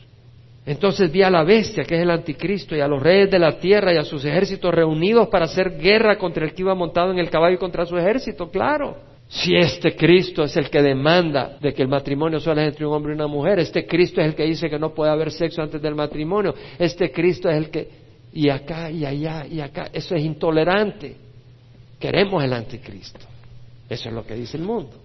[0.65, 3.59] Entonces vi a la bestia, que es el anticristo, y a los reyes de la
[3.59, 7.21] tierra y a sus ejércitos reunidos para hacer guerra contra el que iba montado en
[7.21, 8.97] el caballo y contra su ejército, claro.
[9.29, 13.13] Si este Cristo es el que demanda de que el matrimonio solo entre un hombre
[13.13, 15.81] y una mujer, este Cristo es el que dice que no puede haber sexo antes
[15.81, 17.89] del matrimonio, este Cristo es el que...
[18.33, 21.17] y acá y allá y acá, eso es intolerante.
[21.99, 23.25] Queremos el anticristo.
[23.89, 24.97] Eso es lo que dice el mundo,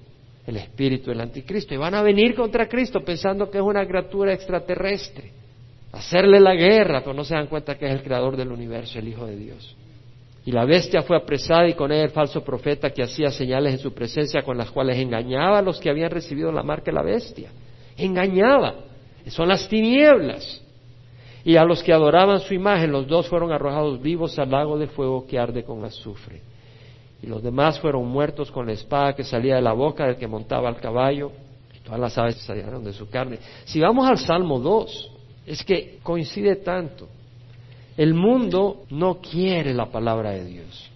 [0.45, 1.73] el espíritu del anticristo.
[1.73, 5.31] Y van a venir contra Cristo pensando que es una criatura extraterrestre,
[5.91, 9.07] hacerle la guerra, pero no se dan cuenta que es el creador del universo, el
[9.07, 9.75] Hijo de Dios.
[10.43, 13.79] Y la bestia fue apresada y con ella el falso profeta que hacía señales en
[13.79, 17.03] su presencia con las cuales engañaba a los que habían recibido la marca de la
[17.03, 17.51] bestia.
[17.95, 18.75] Engañaba.
[19.27, 20.63] Son las tinieblas.
[21.43, 24.87] Y a los que adoraban su imagen, los dos fueron arrojados vivos al lago de
[24.87, 26.41] fuego que arde con azufre.
[27.21, 30.27] Y los demás fueron muertos con la espada que salía de la boca del que
[30.27, 31.31] montaba el caballo.
[31.75, 33.37] Y todas las aves salieron de su carne.
[33.65, 35.11] Si vamos al Salmo 2,
[35.45, 37.07] es que coincide tanto.
[37.95, 40.89] El mundo no quiere la palabra de Dios.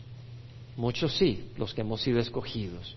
[0.77, 2.95] Muchos sí, los que hemos sido escogidos.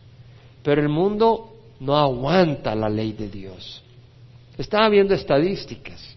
[0.62, 3.82] Pero el mundo no aguanta la ley de Dios.
[4.56, 6.16] Estaba viendo estadísticas.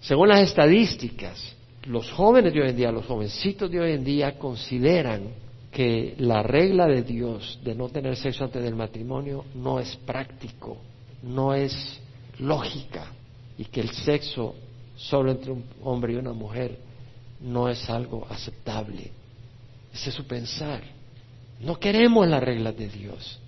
[0.00, 4.38] Según las estadísticas, los jóvenes de hoy en día, los jovencitos de hoy en día
[4.38, 5.28] consideran
[5.76, 10.78] que la regla de Dios de no tener sexo antes del matrimonio no es práctico,
[11.22, 12.00] no es
[12.38, 13.12] lógica
[13.58, 14.54] y que el sexo
[14.96, 16.78] solo entre un hombre y una mujer
[17.42, 19.10] no es algo aceptable.
[19.92, 20.80] Ese es su pensar.
[21.60, 23.38] No queremos las reglas de Dios.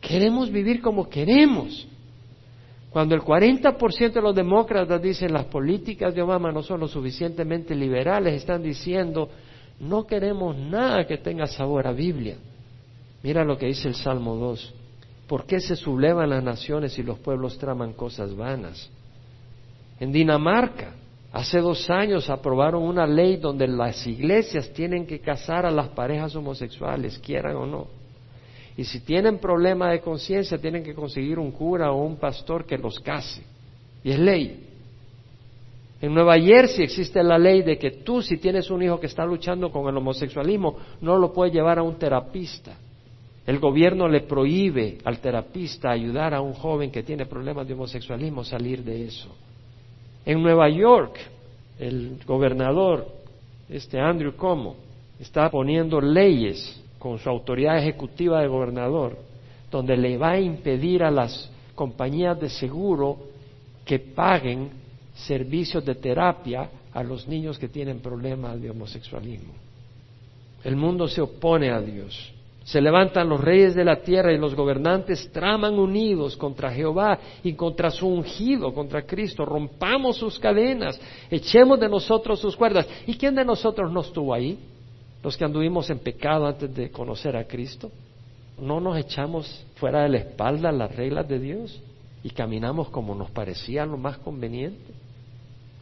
[0.00, 1.86] Queremos vivir como queremos.
[2.90, 7.76] Cuando el 40% de los demócratas dicen las políticas de Obama no son lo suficientemente
[7.76, 9.30] liberales, están diciendo
[9.80, 12.36] no queremos nada que tenga sabor a Biblia.
[13.22, 14.74] Mira lo que dice el Salmo 2.
[15.26, 18.90] ¿Por qué se sublevan las naciones y los pueblos traman cosas vanas?
[20.00, 20.94] En Dinamarca,
[21.32, 26.34] Hace dos años aprobaron una ley donde las iglesias tienen que casar a las parejas
[26.34, 27.86] homosexuales, quieran o no.
[28.76, 32.78] Y si tienen problema de conciencia, tienen que conseguir un cura o un pastor que
[32.78, 33.42] los case.
[34.02, 34.67] Y es ley.
[36.00, 39.24] En Nueva Jersey existe la ley de que tú, si tienes un hijo que está
[39.24, 42.76] luchando con el homosexualismo, no lo puedes llevar a un terapista.
[43.44, 48.44] El gobierno le prohíbe al terapista ayudar a un joven que tiene problemas de homosexualismo
[48.44, 49.34] salir de eso.
[50.24, 51.18] En Nueva York,
[51.78, 53.06] el gobernador,
[53.68, 54.76] este Andrew Como,
[55.18, 59.16] está poniendo leyes con su autoridad ejecutiva de gobernador,
[59.70, 63.18] donde le va a impedir a las compañías de seguro
[63.84, 64.70] que paguen
[65.26, 69.52] servicios de terapia a los niños que tienen problemas de homosexualismo.
[70.64, 72.32] El mundo se opone a Dios.
[72.64, 77.54] Se levantan los reyes de la tierra y los gobernantes traman unidos contra Jehová y
[77.54, 79.46] contra su ungido, contra Cristo.
[79.46, 81.00] Rompamos sus cadenas,
[81.30, 82.86] echemos de nosotros sus cuerdas.
[83.06, 84.58] ¿Y quién de nosotros no estuvo ahí?
[85.22, 87.90] Los que anduvimos en pecado antes de conocer a Cristo.
[88.60, 91.80] ¿No nos echamos fuera de la espalda las reglas de Dios
[92.22, 94.92] y caminamos como nos parecía lo más conveniente?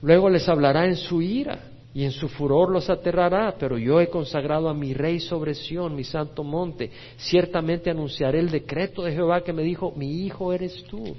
[0.02, 4.08] Luego les hablará en su ira y en su furor los aterrará, pero yo he
[4.08, 6.90] consagrado a mi rey sobre Sión, mi santo monte.
[7.16, 11.16] Ciertamente anunciaré el decreto de Jehová que me dijo, mi hijo eres tú.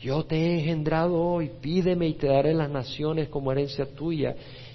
[0.00, 4.34] Yo te he engendrado hoy, pídeme y te daré las naciones como herencia tuya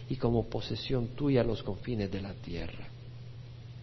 [0.10, 2.88] y como posesión tuya los confines de la tierra.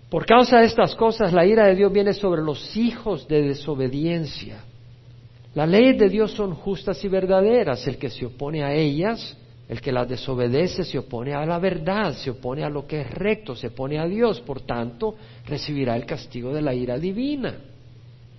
[0.08, 4.64] Por causa de estas cosas, la ira de Dios viene sobre los hijos de desobediencia.
[5.54, 7.86] Las leyes de Dios son justas y verdaderas.
[7.86, 9.36] El que se opone a ellas
[9.68, 13.10] el que las desobedece se opone a la verdad, se opone a lo que es
[13.10, 15.14] recto, se opone a Dios, por tanto,
[15.46, 17.54] recibirá el castigo de la ira divina.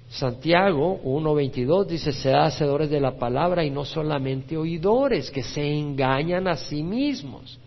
[0.08, 6.48] Santiago 1.22 dice, sean hacedores de la palabra y no solamente oidores, que se engañan
[6.48, 7.60] a sí mismos.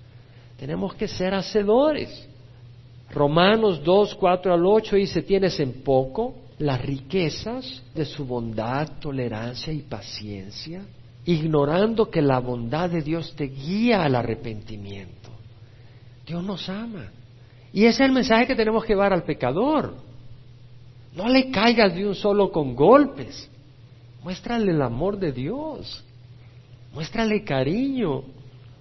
[0.56, 2.28] Tenemos que ser hacedores.
[3.10, 9.72] Romanos 2, 4 al 8 dice, tienes en poco las riquezas de su bondad, tolerancia
[9.72, 10.82] y paciencia
[11.28, 15.28] ignorando que la bondad de Dios te guía al arrepentimiento.
[16.26, 17.10] Dios nos ama.
[17.70, 19.94] Y ese es el mensaje que tenemos que llevar al pecador.
[21.14, 23.50] No le caigas de un solo con golpes.
[24.22, 26.02] Muéstrale el amor de Dios.
[26.94, 28.22] Muéstrale cariño.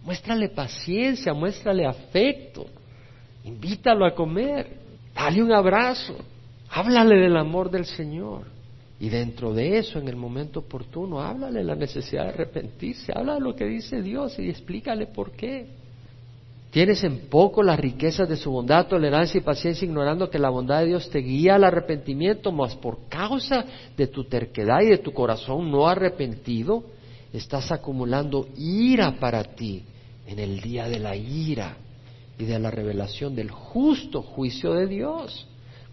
[0.06, 1.34] Muéstrale paciencia.
[1.34, 2.66] Muéstrale afecto.
[3.44, 4.80] Invítalo a comer.
[5.13, 6.16] Dale un abrazo.
[6.69, 8.43] Háblale del amor del Señor.
[8.99, 13.12] Y dentro de eso, en el momento oportuno, háblale la necesidad de arrepentirse.
[13.15, 15.67] Habla de lo que dice Dios y explícale por qué.
[16.71, 20.80] Tienes en poco las riquezas de su bondad, tolerancia y paciencia, ignorando que la bondad
[20.80, 23.63] de Dios te guía al arrepentimiento, mas por causa
[23.95, 26.84] de tu terquedad y de tu corazón no arrepentido,
[27.32, 29.84] estás acumulando ira para ti
[30.25, 31.77] en el día de la ira
[32.38, 35.47] y de la revelación del justo juicio de Dios.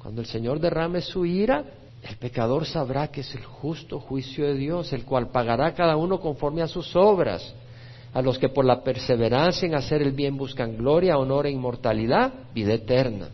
[0.04, 1.64] Cuando el Señor derrame su ira,
[2.06, 6.20] el pecador sabrá que es el justo juicio de Dios, el cual pagará cada uno
[6.20, 7.54] conforme a sus obras.
[8.12, 12.34] A los que por la perseverancia en hacer el bien buscan gloria, honor e inmortalidad,
[12.54, 13.28] vida eterna.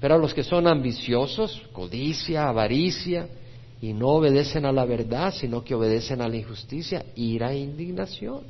[0.00, 3.28] Pero a los que son ambiciosos, codicia, avaricia,
[3.82, 8.40] y no obedecen a la verdad, sino que obedecen a la injusticia, ira e indignación.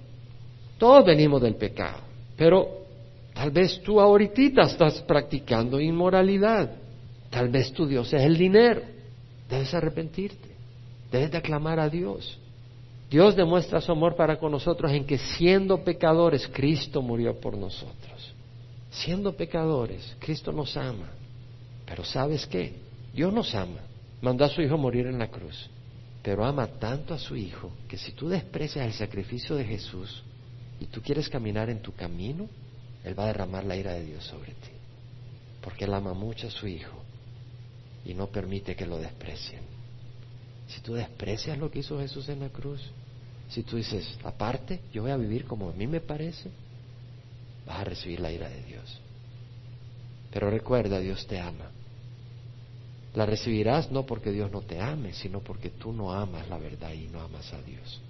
[0.78, 1.98] Todos venimos del pecado,
[2.36, 2.68] pero
[3.34, 6.79] tal vez tú ahorita estás practicando inmoralidad.
[7.30, 8.82] Tal vez tu Dios es el dinero.
[9.48, 10.50] Debes arrepentirte.
[11.10, 12.38] Debes de aclamar a Dios.
[13.08, 18.34] Dios demuestra su amor para con nosotros en que siendo pecadores, Cristo murió por nosotros.
[18.90, 21.10] Siendo pecadores, Cristo nos ama.
[21.86, 22.74] Pero ¿sabes qué?
[23.12, 23.80] Dios nos ama.
[24.20, 25.68] Mandó a su Hijo morir en la cruz.
[26.22, 30.22] Pero ama tanto a su Hijo que si tú desprecias el sacrificio de Jesús
[30.78, 32.48] y tú quieres caminar en tu camino,
[33.02, 34.70] Él va a derramar la ira de Dios sobre ti.
[35.60, 36.99] Porque Él ama mucho a su Hijo
[38.04, 39.62] y no permite que lo desprecien.
[40.68, 42.80] Si tú desprecias lo que hizo Jesús en la cruz,
[43.48, 46.50] si tú dices, aparte, yo voy a vivir como a mí me parece,
[47.66, 49.00] vas a recibir la ira de Dios.
[50.30, 51.70] Pero recuerda, Dios te ama.
[53.14, 56.92] La recibirás no porque Dios no te ame, sino porque tú no amas la verdad
[56.92, 58.00] y no amas a Dios.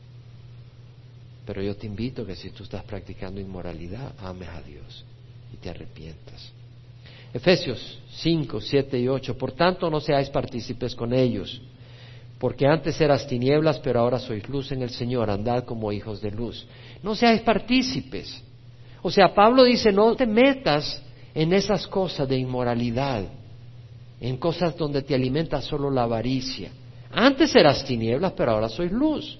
[1.46, 5.04] Pero yo te invito que si tú estás practicando inmoralidad, ames a Dios
[5.52, 6.52] y te arrepientas.
[7.32, 9.38] Efesios 5, 7 y 8.
[9.38, 11.60] Por tanto, no seáis partícipes con ellos,
[12.38, 16.30] porque antes eras tinieblas, pero ahora sois luz en el Señor, andad como hijos de
[16.30, 16.66] luz.
[17.02, 18.42] No seáis partícipes.
[19.02, 21.02] O sea, Pablo dice, no te metas
[21.34, 23.24] en esas cosas de inmoralidad,
[24.20, 26.70] en cosas donde te alimenta solo la avaricia.
[27.12, 29.38] Antes eras tinieblas, pero ahora sois luz.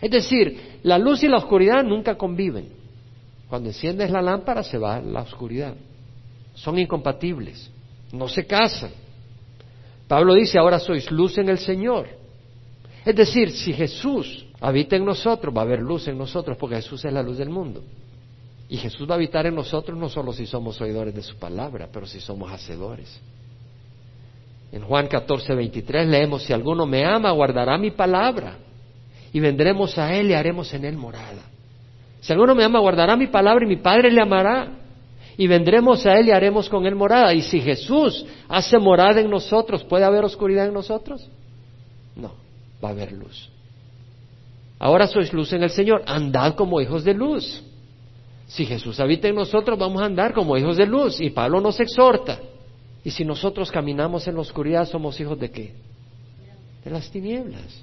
[0.00, 2.68] Es decir, la luz y la oscuridad nunca conviven.
[3.48, 5.74] Cuando enciendes la lámpara se va la oscuridad
[6.60, 7.70] son incompatibles,
[8.12, 8.90] no se casan.
[10.06, 12.08] Pablo dice, ahora sois luz en el Señor.
[13.04, 17.04] Es decir, si Jesús habita en nosotros, va a haber luz en nosotros, porque Jesús
[17.04, 17.82] es la luz del mundo.
[18.68, 21.88] Y Jesús va a habitar en nosotros no solo si somos oidores de su palabra,
[21.90, 23.20] pero si somos hacedores.
[24.70, 28.58] En Juan 14, 23 leemos, si alguno me ama, guardará mi palabra,
[29.32, 31.42] y vendremos a él y haremos en él morada.
[32.20, 34.79] Si alguno me ama, guardará mi palabra y mi Padre le amará
[35.40, 37.32] y vendremos a Él y haremos con Él morada.
[37.32, 41.26] Y si Jesús hace morada en nosotros, ¿puede haber oscuridad en nosotros?
[42.14, 42.34] No,
[42.84, 43.48] va a haber luz.
[44.78, 47.64] Ahora sois luz en el Señor, andad como hijos de luz.
[48.48, 51.18] Si Jesús habita en nosotros, vamos a andar como hijos de luz.
[51.22, 52.38] Y Pablo nos exhorta.
[53.02, 55.74] Y si nosotros caminamos en la oscuridad, somos hijos de qué?
[56.84, 57.82] De las tinieblas.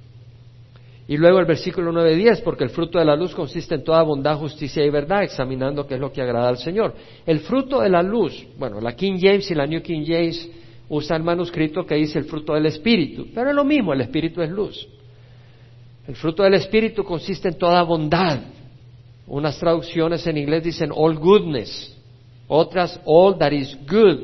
[1.10, 4.38] Y luego el versículo 9-10, porque el fruto de la luz consiste en toda bondad,
[4.38, 6.94] justicia y verdad, examinando qué es lo que agrada al Señor.
[7.26, 10.50] El fruto de la luz, bueno, la King James y la New King James
[10.90, 14.50] usan manuscrito que dice el fruto del Espíritu, pero es lo mismo, el Espíritu es
[14.50, 14.86] luz.
[16.08, 18.40] El fruto del Espíritu consiste en toda bondad.
[19.28, 21.96] Unas traducciones en inglés dicen all goodness,
[22.48, 24.20] otras all that is good,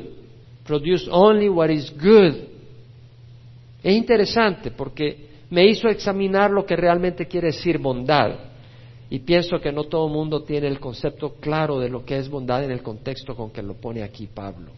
[0.66, 2.34] produce only what is good.
[3.82, 8.32] Es interesante porque me hizo examinar lo que realmente quiere decir bondad.
[9.10, 12.28] Y pienso que no todo el mundo tiene el concepto claro de lo que es
[12.28, 14.72] bondad en el contexto con que lo pone aquí Pablo.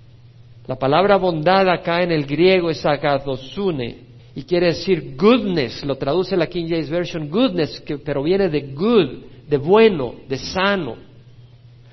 [0.67, 6.37] La palabra bondad acá en el griego es agadosune y quiere decir goodness, lo traduce
[6.37, 10.97] la King James Version goodness, que, pero viene de good, de bueno, de sano.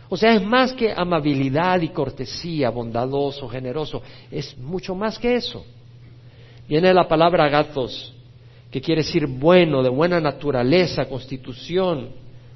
[0.10, 5.66] O sea, es más que amabilidad y cortesía, bondadoso, generoso, es mucho más que eso.
[6.68, 8.13] Viene la palabra agathos,
[8.74, 12.10] que quiere decir bueno, de buena naturaleza, constitución,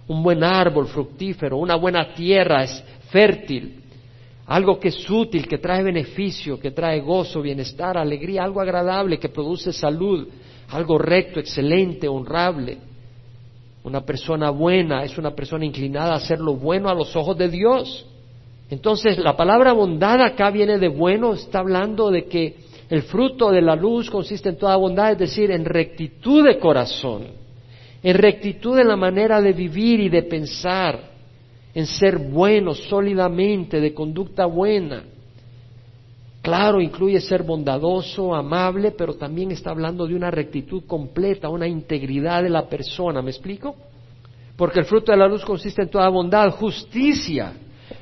[0.08, 3.84] un buen árbol fructífero, una buena tierra, es fértil,
[4.48, 9.30] algo que es útil, que trae beneficio, que trae gozo, bienestar, alegría, algo agradable, que
[9.30, 10.28] produce salud,
[10.70, 12.80] algo recto, excelente, honrable.
[13.84, 17.48] Una persona buena es una persona inclinada a hacer lo bueno a los ojos de
[17.48, 18.08] Dios.
[18.72, 22.56] Entonces, la palabra bondad acá viene de bueno, está hablando de que
[22.90, 27.26] el fruto de la luz consiste en toda bondad, es decir, en rectitud de corazón,
[28.02, 31.12] en rectitud en la manera de vivir y de pensar,
[31.74, 35.04] en ser bueno sólidamente, de conducta buena.
[36.42, 42.42] Claro, incluye ser bondadoso, amable, pero también está hablando de una rectitud completa, una integridad
[42.42, 43.22] de la persona.
[43.22, 43.76] ¿Me explico?
[44.56, 47.54] Porque el fruto de la luz consiste en toda bondad, justicia.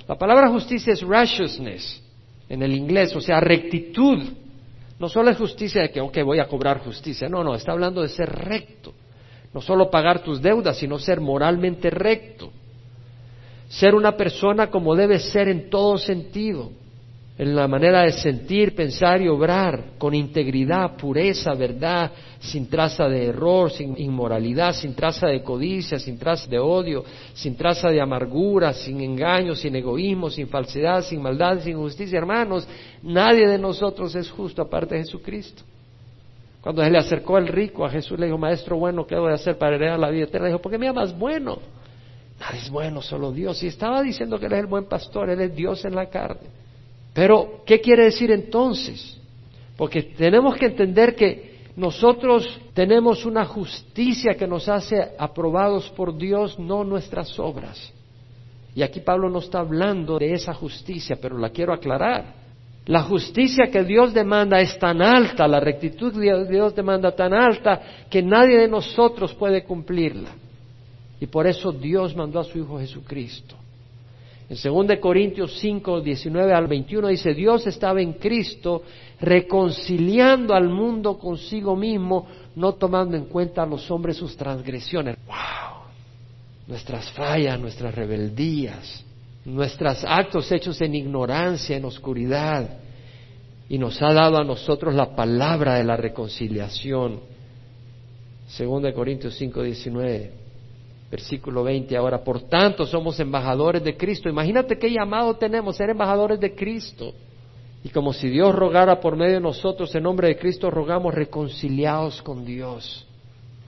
[0.07, 2.03] La palabra justicia es righteousness
[2.47, 4.19] en el inglés, o sea, rectitud.
[4.99, 7.27] No solo es justicia de que, ok, voy a cobrar justicia.
[7.27, 8.93] No, no, está hablando de ser recto.
[9.53, 12.51] No solo pagar tus deudas, sino ser moralmente recto.
[13.67, 16.71] Ser una persona como debe ser en todo sentido
[17.37, 23.25] en la manera de sentir, pensar y obrar con integridad, pureza, verdad, sin traza de
[23.25, 28.71] error, sin inmoralidad, sin traza de codicia, sin traza de odio, sin traza de amargura,
[28.71, 32.17] sin engaño, sin egoísmo, sin falsedad, sin maldad, sin justicia.
[32.17, 32.65] Hermanos,
[33.03, 35.63] nadie de nosotros es justo aparte de Jesucristo.
[36.61, 39.35] Cuando se le acercó el rico a Jesús, le dijo, Maestro bueno, ¿qué voy a
[39.35, 40.47] hacer para heredar la vida eterna?
[40.47, 41.59] Dijo, ¿por qué me llamas bueno?
[42.39, 43.61] Nadie es bueno, solo Dios.
[43.61, 46.64] Y estaba diciendo que Él es el buen pastor, Él es Dios en la carne.
[47.15, 49.17] Pero, ¿qué quiere decir entonces?
[49.77, 56.59] Porque tenemos que entender que nosotros tenemos una justicia que nos hace aprobados por Dios,
[56.59, 57.93] no nuestras obras.
[58.75, 62.33] Y aquí Pablo no está hablando de esa justicia, pero la quiero aclarar.
[62.85, 67.81] La justicia que Dios demanda es tan alta, la rectitud que Dios demanda tan alta,
[68.09, 70.31] que nadie de nosotros puede cumplirla.
[71.21, 73.55] Y por eso Dios mandó a su Hijo Jesucristo.
[74.47, 78.83] En 2 Corintios 5, 19 al 21 dice, Dios estaba en Cristo
[79.19, 85.17] reconciliando al mundo consigo mismo, no tomando en cuenta a los hombres sus transgresiones.
[85.25, 85.35] ¡Wow!
[86.67, 89.03] Nuestras fallas, nuestras rebeldías,
[89.45, 92.69] nuestros actos hechos en ignorancia, en oscuridad.
[93.67, 97.19] Y nos ha dado a nosotros la palabra de la reconciliación.
[98.59, 100.44] 2 Corintios 5, 19.
[101.15, 104.27] Versículo 20 ahora, por tanto somos embajadores de Cristo.
[104.27, 107.13] Imagínate qué llamado tenemos, ser embajadores de Cristo.
[107.85, 112.21] Y como si Dios rogara por medio de nosotros, en nombre de Cristo rogamos reconciliados
[112.21, 113.07] con Dios.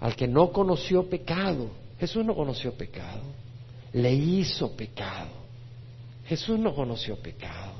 [0.01, 3.21] Al que no conoció pecado, Jesús no conoció pecado,
[3.93, 5.31] le hizo pecado.
[6.25, 7.75] Jesús no conoció pecado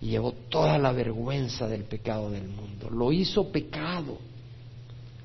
[0.00, 2.88] y llevó toda la vergüenza del pecado del mundo.
[2.88, 4.16] Lo hizo pecado.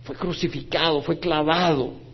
[0.03, 2.05] Fue crucificado, fue clavado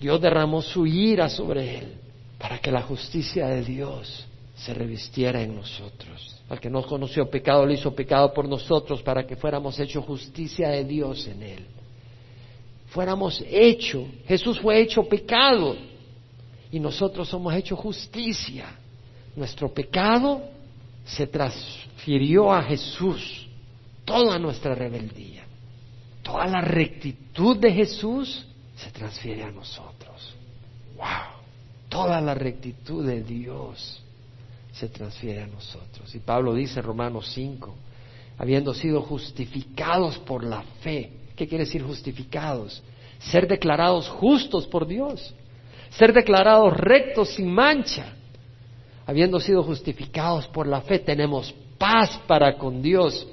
[0.00, 1.94] Dios derramó su ira sobre él
[2.38, 4.26] para que la justicia de Dios
[4.56, 6.34] se revistiera en nosotros.
[6.48, 10.68] Al que no conoció pecado, le hizo pecado por nosotros para que fuéramos hecho justicia
[10.68, 11.66] de Dios en él.
[12.88, 15.76] Fuéramos hecho, Jesús fue hecho pecado
[16.70, 18.66] y nosotros somos hecho justicia.
[19.34, 20.42] Nuestro pecado
[21.04, 23.46] se transfirió a Jesús,
[24.04, 25.44] toda nuestra rebeldía,
[26.22, 28.46] toda la rectitud de Jesús
[28.76, 30.34] se transfiere a nosotros.
[30.96, 31.06] ¡Wow!
[31.88, 34.02] Toda la rectitud de Dios
[34.72, 36.14] se transfiere a nosotros.
[36.14, 37.74] Y Pablo dice en Romanos 5,
[38.38, 41.10] habiendo sido justificados por la fe.
[41.34, 42.82] ¿Qué quiere decir justificados?
[43.18, 45.34] Ser declarados justos por Dios,
[45.90, 48.12] ser declarados rectos sin mancha.
[49.06, 53.26] Habiendo sido justificados por la fe, tenemos paz para con Dios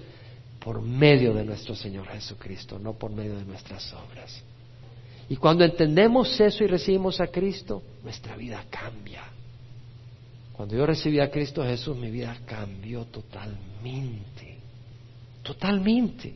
[0.59, 4.43] por medio de nuestro Señor Jesucristo, no por medio de nuestras obras.
[5.29, 9.23] Y cuando entendemos eso y recibimos a Cristo, nuestra vida cambia.
[10.53, 14.57] Cuando yo recibí a Cristo Jesús, mi vida cambió totalmente.
[15.41, 16.33] Totalmente.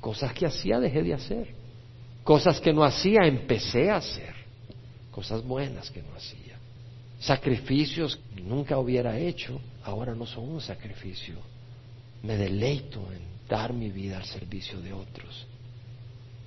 [0.00, 1.54] Cosas que hacía dejé de hacer.
[2.24, 4.34] Cosas que no hacía empecé a hacer.
[5.10, 6.58] Cosas buenas que no hacía.
[7.18, 11.36] Sacrificios que nunca hubiera hecho, ahora no son un sacrificio.
[12.22, 15.46] Me deleito en dar mi vida al servicio de otros.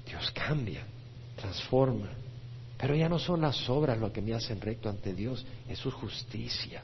[0.07, 0.83] Dios cambia
[1.35, 2.09] transforma.
[2.77, 5.89] Pero ya no son las obras lo que me hacen recto ante Dios, es su
[5.91, 6.83] justicia.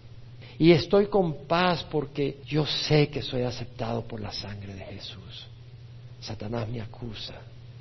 [0.58, 5.48] Y estoy con paz porque yo sé que soy aceptado por la sangre de Jesús.
[6.20, 7.36] Satanás me acusa,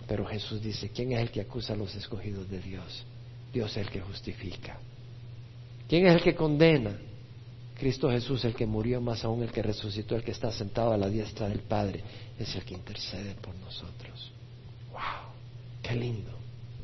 [0.07, 3.05] pero Jesús dice, ¿quién es el que acusa a los escogidos de Dios?
[3.53, 4.79] Dios es el que justifica.
[5.89, 6.97] ¿Quién es el que condena?
[7.79, 10.97] Cristo Jesús, el que murió, más aún el que resucitó, el que está sentado a
[10.97, 12.03] la diestra del Padre,
[12.39, 14.33] es el que intercede por nosotros.
[14.93, 15.33] ¡Wow!
[15.83, 16.38] ¡Qué lindo!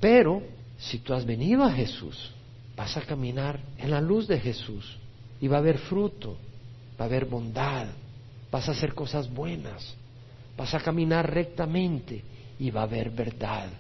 [0.05, 0.43] Pero
[0.77, 2.31] si tú has venido a Jesús,
[2.77, 4.99] vas a caminar en la luz de Jesús
[5.41, 6.37] y va a haber fruto,
[7.01, 7.87] va a haber bondad,
[8.53, 9.97] vas a hacer cosas buenas,
[10.59, 12.23] vas a caminar rectamente
[12.59, 13.71] y va a haber verdad.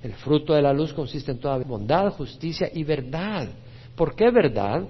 [0.00, 3.48] El fruto de la luz consiste en toda bondad, justicia y verdad.
[3.96, 4.84] ¿Por qué verdad?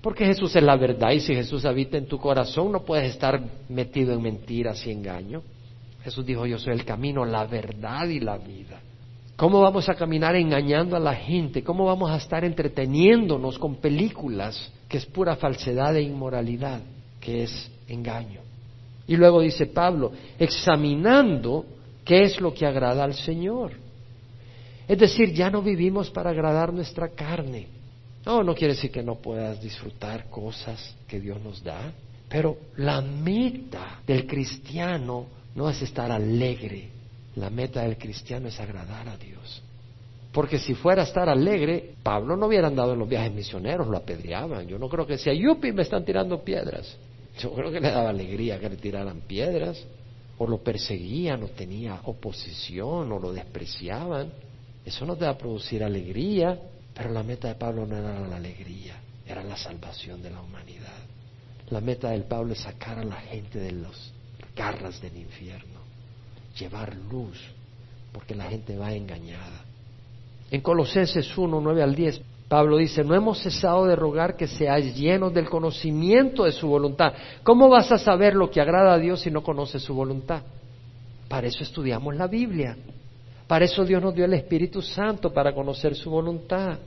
[0.00, 3.42] Porque Jesús es la verdad y si Jesús habita en tu corazón no puedes estar
[3.68, 5.42] metido en mentiras y engaño.
[6.04, 8.82] Jesús dijo, yo soy el camino, la verdad y la vida.
[9.36, 11.64] ¿Cómo vamos a caminar engañando a la gente?
[11.64, 16.80] ¿Cómo vamos a estar entreteniéndonos con películas que es pura falsedad e inmoralidad,
[17.20, 18.40] que es engaño?
[19.06, 21.64] Y luego dice Pablo, examinando
[22.04, 23.72] qué es lo que agrada al Señor.
[24.86, 27.66] Es decir, ya no vivimos para agradar nuestra carne,
[28.24, 31.92] no, no quiere decir que no puedas disfrutar cosas que Dios nos da,
[32.28, 36.88] pero la meta del cristiano no es estar alegre,
[37.36, 39.62] la meta del cristiano es agradar a Dios.
[40.32, 43.98] Porque si fuera a estar alegre, Pablo no hubiera andado en los viajes misioneros, lo
[43.98, 44.66] apedreaban.
[44.66, 46.96] Yo no creo que sea, yupi, me están tirando piedras.
[47.38, 49.84] Yo creo que le daba alegría que le tiraran piedras,
[50.38, 54.32] o lo perseguían, o tenía oposición, o lo despreciaban.
[54.84, 56.58] Eso no te va a producir alegría.
[56.94, 61.02] Pero la meta de Pablo no era la alegría, era la salvación de la humanidad.
[61.70, 64.12] La meta del Pablo es sacar a la gente de las
[64.54, 65.71] garras del infierno,
[66.58, 67.38] llevar luz,
[68.12, 69.64] porque la gente va engañada.
[70.50, 74.94] En Colosenses 1, 9 al 10, Pablo dice, no hemos cesado de rogar que seáis
[74.94, 77.14] llenos del conocimiento de su voluntad.
[77.42, 80.42] ¿Cómo vas a saber lo que agrada a Dios si no conoces su voluntad?
[81.28, 82.76] Para eso estudiamos la Biblia.
[83.46, 86.78] Para eso Dios nos dio el Espíritu Santo, para conocer su voluntad.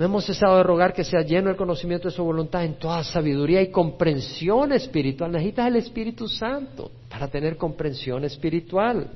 [0.00, 3.04] No hemos cesado de rogar que sea lleno el conocimiento de su voluntad en toda
[3.04, 5.30] sabiduría y comprensión espiritual.
[5.30, 9.10] Necesitas el Espíritu Santo para tener comprensión espiritual.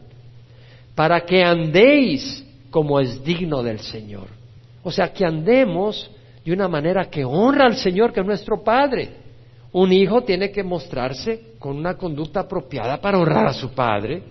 [0.95, 4.27] Para que andéis como es digno del Señor.
[4.83, 6.11] O sea, que andemos
[6.45, 9.09] de una manera que honra al Señor, que es nuestro Padre.
[9.73, 14.23] Un hijo tiene que mostrarse con una conducta apropiada para honrar a su Padre.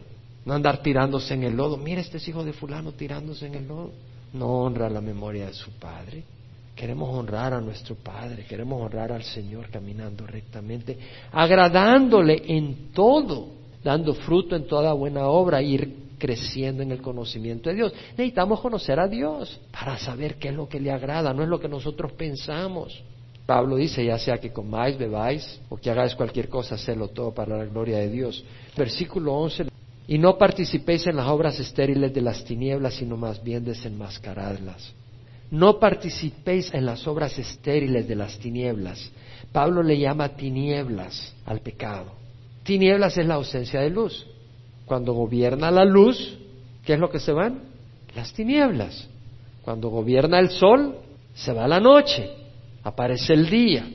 [0.46, 1.78] No andar tirándose en el lodo.
[1.78, 3.90] Mira, este es hijo de fulano tirándose en el lodo.
[4.34, 6.24] No honra la memoria de su padre.
[6.76, 10.98] Queremos honrar a nuestro Padre, queremos honrar al Señor caminando rectamente,
[11.32, 13.48] agradándole en todo,
[13.84, 17.94] dando fruto en toda buena obra, ir creciendo en el conocimiento de Dios.
[18.12, 21.60] Necesitamos conocer a Dios para saber qué es lo que le agrada, no es lo
[21.60, 23.04] que nosotros pensamos.
[23.46, 27.58] Pablo dice, ya sea que comáis, bebáis o que hagáis cualquier cosa, hacedlo todo para
[27.58, 28.44] la gloria de Dios.
[28.76, 29.68] Versículo 11
[30.08, 34.94] y no participéis en las obras estériles de las tinieblas, sino más bien desenmascaradlas.
[35.54, 39.12] No participéis en las obras estériles de las tinieblas.
[39.52, 42.12] Pablo le llama tinieblas al pecado.
[42.64, 44.26] Tinieblas es la ausencia de luz.
[44.88, 46.40] Cuando gobierna la luz,
[46.84, 47.66] ¿qué es lo que se van?
[48.16, 49.08] Las tinieblas.
[49.62, 50.96] Cuando gobierna el sol,
[51.36, 52.32] se va la noche,
[52.82, 53.86] aparece el día.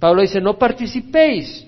[0.00, 1.64] Pablo dice, no participéis.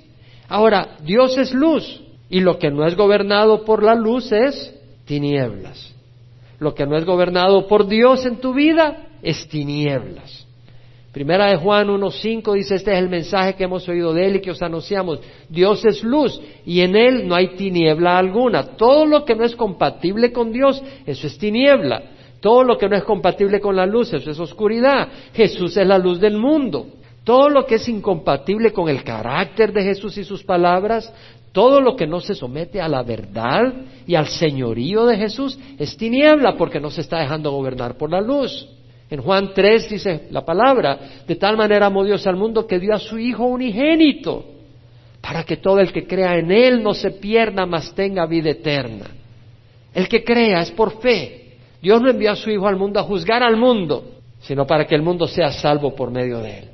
[0.48, 2.02] Ahora, Dios es luz.
[2.28, 5.93] Y lo que no es gobernado por la luz es tinieblas.
[6.64, 10.46] Lo que no es gobernado por Dios en tu vida es tinieblas.
[11.12, 14.40] Primera de Juan 1.5 dice, este es el mensaje que hemos oído de él y
[14.40, 15.20] que os anunciamos.
[15.50, 18.62] Dios es luz y en él no hay tiniebla alguna.
[18.78, 22.02] Todo lo que no es compatible con Dios, eso es tiniebla.
[22.40, 25.08] Todo lo que no es compatible con la luz, eso es oscuridad.
[25.34, 26.86] Jesús es la luz del mundo.
[27.24, 31.12] Todo lo que es incompatible con el carácter de Jesús y sus palabras,
[31.54, 33.72] todo lo que no se somete a la verdad
[34.08, 38.20] y al señorío de Jesús es tiniebla porque no se está dejando gobernar por la
[38.20, 38.68] luz.
[39.08, 42.92] En Juan 3 dice la palabra, de tal manera amó Dios al mundo que dio
[42.92, 44.44] a su Hijo unigénito,
[45.20, 49.06] para que todo el que crea en Él no se pierda, mas tenga vida eterna.
[49.94, 51.52] El que crea es por fe.
[51.80, 54.96] Dios no envió a su Hijo al mundo a juzgar al mundo, sino para que
[54.96, 56.64] el mundo sea salvo por medio de Él.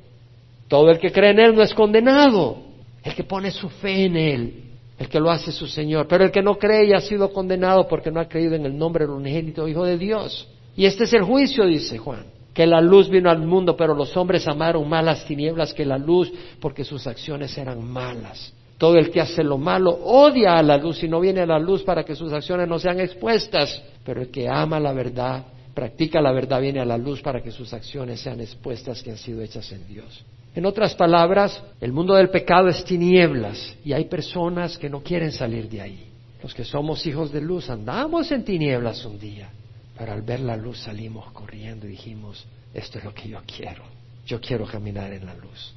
[0.68, 2.62] Todo el que cree en Él no es condenado,
[3.04, 4.69] el que pone su fe en Él
[5.00, 6.06] el que lo hace su Señor.
[6.06, 8.76] Pero el que no cree y ha sido condenado porque no ha creído en el
[8.76, 10.46] nombre del unigénito Hijo de Dios.
[10.76, 14.14] Y este es el juicio, dice Juan, que la luz vino al mundo, pero los
[14.18, 16.30] hombres amaron más las tinieblas que la luz
[16.60, 18.52] porque sus acciones eran malas.
[18.76, 21.58] Todo el que hace lo malo odia a la luz y no viene a la
[21.58, 23.82] luz para que sus acciones no sean expuestas.
[24.04, 27.50] Pero el que ama la verdad, practica la verdad, viene a la luz para que
[27.50, 30.24] sus acciones sean expuestas que han sido hechas en Dios.
[30.54, 35.30] En otras palabras, el mundo del pecado es tinieblas y hay personas que no quieren
[35.30, 36.06] salir de ahí.
[36.42, 39.50] Los que somos hijos de luz andamos en tinieblas un día,
[39.96, 43.84] pero al ver la luz salimos corriendo y dijimos, esto es lo que yo quiero,
[44.26, 45.74] yo quiero caminar en la luz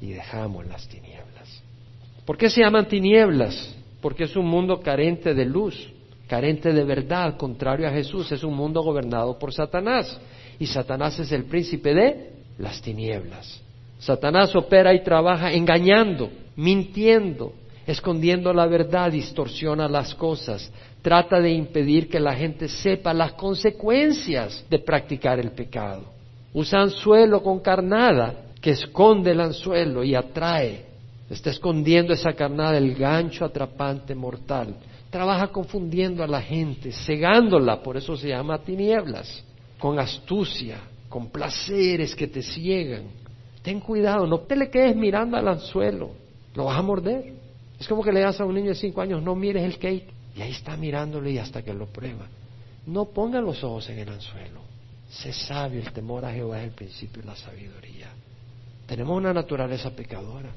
[0.00, 1.62] y dejamos las tinieblas.
[2.24, 3.76] ¿Por qué se llaman tinieblas?
[4.00, 5.92] Porque es un mundo carente de luz,
[6.26, 10.20] carente de verdad, contrario a Jesús, es un mundo gobernado por Satanás
[10.58, 13.62] y Satanás es el príncipe de las tinieblas.
[13.98, 17.52] Satanás opera y trabaja engañando, mintiendo,
[17.86, 20.70] escondiendo la verdad, distorsiona las cosas,
[21.02, 26.04] trata de impedir que la gente sepa las consecuencias de practicar el pecado.
[26.52, 30.84] Usan suelo con carnada que esconde el anzuelo y atrae.
[31.30, 34.74] Está escondiendo esa carnada del gancho atrapante mortal.
[35.10, 39.44] Trabaja confundiendo a la gente, cegándola, por eso se llama tinieblas,
[39.78, 43.04] con astucia, con placeres que te ciegan.
[43.66, 46.12] Ten cuidado, no te le quedes mirando al anzuelo,
[46.54, 47.34] lo vas a morder.
[47.80, 50.06] Es como que le das a un niño de cinco años, no mires el cake,
[50.36, 52.28] y ahí está mirándolo y hasta que lo prueba.
[52.86, 54.60] No ponga los ojos en el anzuelo.
[55.10, 58.06] Sé sabio, el temor a Jehová es el principio de la sabiduría.
[58.86, 60.50] Tenemos una naturaleza pecadora,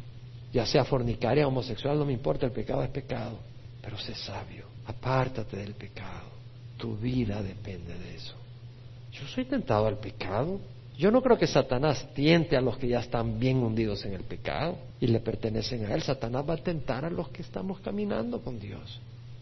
[0.54, 3.40] ya sea fornicaria homosexual, no me importa, el pecado es pecado,
[3.82, 6.30] pero sé sabio, apártate del pecado,
[6.78, 8.36] tu vida depende de eso.
[9.12, 10.60] Yo soy tentado al pecado.
[11.00, 14.24] Yo no creo que Satanás tiente a los que ya están bien hundidos en el
[14.24, 16.02] pecado y le pertenecen a él.
[16.02, 19.00] Satanás va a tentar a los que estamos caminando con Dios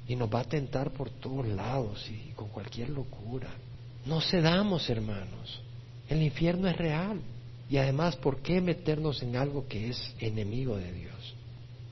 [0.08, 3.50] y nos va a tentar por todos lados y con cualquier locura.
[4.06, 5.60] No cedamos, hermanos.
[6.08, 7.20] El infierno es real.
[7.72, 11.34] Y además, ¿por qué meternos en algo que es enemigo de Dios?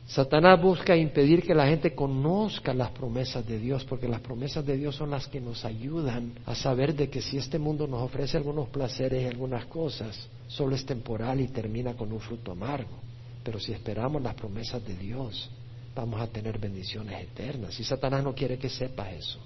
[0.08, 4.78] Satanás busca impedir que la gente conozca las promesas de Dios, porque las promesas de
[4.78, 8.38] Dios son las que nos ayudan a saber de que si este mundo nos ofrece
[8.38, 10.16] algunos placeres y algunas cosas,
[10.48, 13.00] solo es temporal y termina con un fruto amargo.
[13.44, 15.50] Pero si esperamos las promesas de Dios,
[15.96, 17.80] vamos a tener bendiciones eternas.
[17.80, 19.40] Y Satanás no quiere que sepas eso.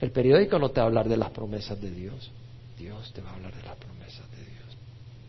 [0.00, 2.32] El periódico no te va a hablar de las promesas de Dios.
[2.76, 4.49] Dios te va a hablar de las promesas de Dios.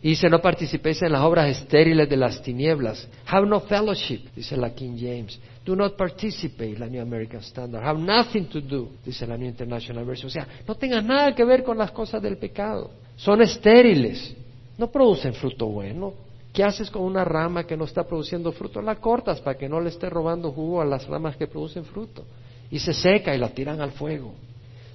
[0.02, 3.08] Dice, no participéis en las obras estériles de las tinieblas.
[3.24, 5.38] Have no fellowship, dice la King James.
[5.64, 7.84] Do not participate, la New American Standard.
[7.84, 10.26] Have nothing to do, dice la New International Version.
[10.26, 12.90] O sea, no tengas nada que ver con las cosas del pecado.
[13.14, 14.34] Son estériles.
[14.76, 16.14] No producen fruto bueno.
[16.52, 18.82] ¿Qué haces con una rama que no está produciendo fruto?
[18.82, 22.24] La cortas para que no le esté robando jugo a las ramas que producen fruto.
[22.72, 24.34] Y se seca y la tiran al fuego.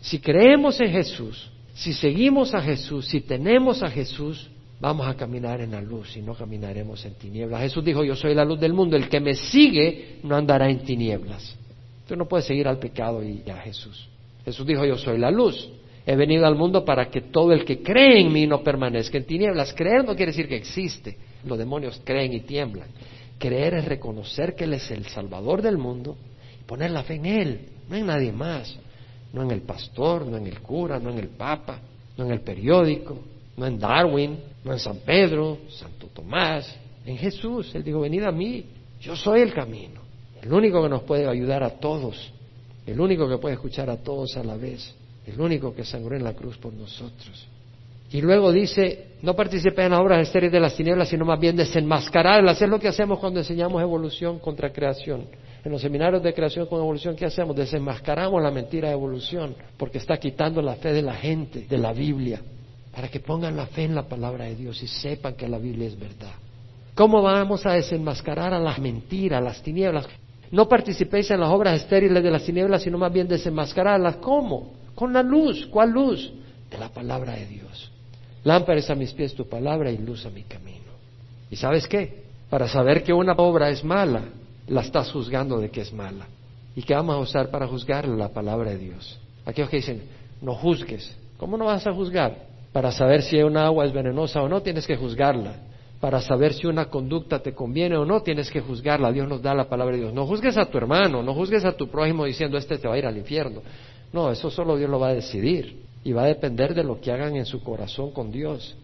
[0.01, 4.49] Si creemos en Jesús, si seguimos a Jesús, si tenemos a Jesús,
[4.80, 7.61] vamos a caminar en la luz y no caminaremos en tinieblas.
[7.61, 10.80] Jesús dijo, yo soy la luz del mundo, el que me sigue no andará en
[10.80, 11.55] tinieblas.
[12.07, 14.07] Tú no puedes seguir al pecado y a Jesús.
[14.45, 15.69] Jesús dijo, yo soy la luz.
[16.05, 19.25] He venido al mundo para que todo el que cree en mí no permanezca en
[19.25, 19.73] tinieblas.
[19.73, 22.88] Creer no quiere decir que existe los demonios creen y tiemblan.
[23.38, 26.15] Creer es reconocer que Él es el Salvador del mundo
[26.59, 28.78] y poner la fe en Él, no en nadie más,
[29.34, 31.80] no en el pastor, no en el cura, no en el papa,
[32.17, 33.19] no en el periódico,
[33.57, 36.73] no en Darwin, no en San Pedro, Santo Tomás,
[37.05, 37.73] en Jesús.
[37.75, 38.65] Él dijo, venid a mí,
[39.01, 40.01] yo soy el camino,
[40.41, 42.31] el único que nos puede ayudar a todos,
[42.85, 44.95] el único que puede escuchar a todos a la vez,
[45.25, 47.47] el único que sangró en la cruz por nosotros.
[48.09, 51.57] Y luego dice, no participé en las obras estériles de las tinieblas, sino más bien
[51.57, 52.61] desenmascararlas.
[52.61, 55.25] Es lo que hacemos cuando enseñamos evolución contra creación.
[55.65, 57.53] En los seminarios de creación con evolución, ¿qué hacemos?
[57.53, 61.91] Desenmascaramos la mentira de evolución, porque está quitando la fe de la gente, de la
[61.91, 62.39] Biblia,
[62.97, 65.87] para que pongan la fe en la palabra de Dios y sepan que la Biblia
[65.87, 66.33] es verdad.
[66.95, 70.07] ¿Cómo vamos a desenmascarar a las mentiras, a las tinieblas?
[70.49, 74.15] No participéis en las obras estériles de las tinieblas, sino más bien desenmascararlas.
[74.15, 74.73] ¿Cómo?
[74.95, 75.67] Con la luz.
[75.67, 76.33] ¿Cuál luz?
[76.71, 77.91] De la palabra de Dios.
[78.43, 80.91] Lámparas a mis pies tu palabra y luz a mi camino.
[81.51, 82.23] ¿Y sabes qué?
[82.49, 84.23] Para saber que una obra es mala,
[84.65, 86.25] la estás juzgando de que es mala.
[86.75, 89.19] ¿Y qué vamos a usar para juzgar la palabra de Dios?
[89.45, 90.01] Aquellos que dicen,
[90.41, 91.15] no juzgues.
[91.37, 92.56] ¿Cómo no vas a juzgar?
[92.78, 95.55] Para saber si una agua es venenosa o no, tienes que juzgarla.
[95.99, 99.11] Para saber si una conducta te conviene o no, tienes que juzgarla.
[99.11, 100.13] Dios nos da la palabra de Dios.
[100.13, 102.97] No juzgues a tu hermano, no juzgues a tu prójimo diciendo, este te va a
[102.99, 103.63] ir al infierno.
[104.13, 107.11] No, eso solo Dios lo va a decidir y va a depender de lo que
[107.11, 108.78] hagan en su corazón con Dios.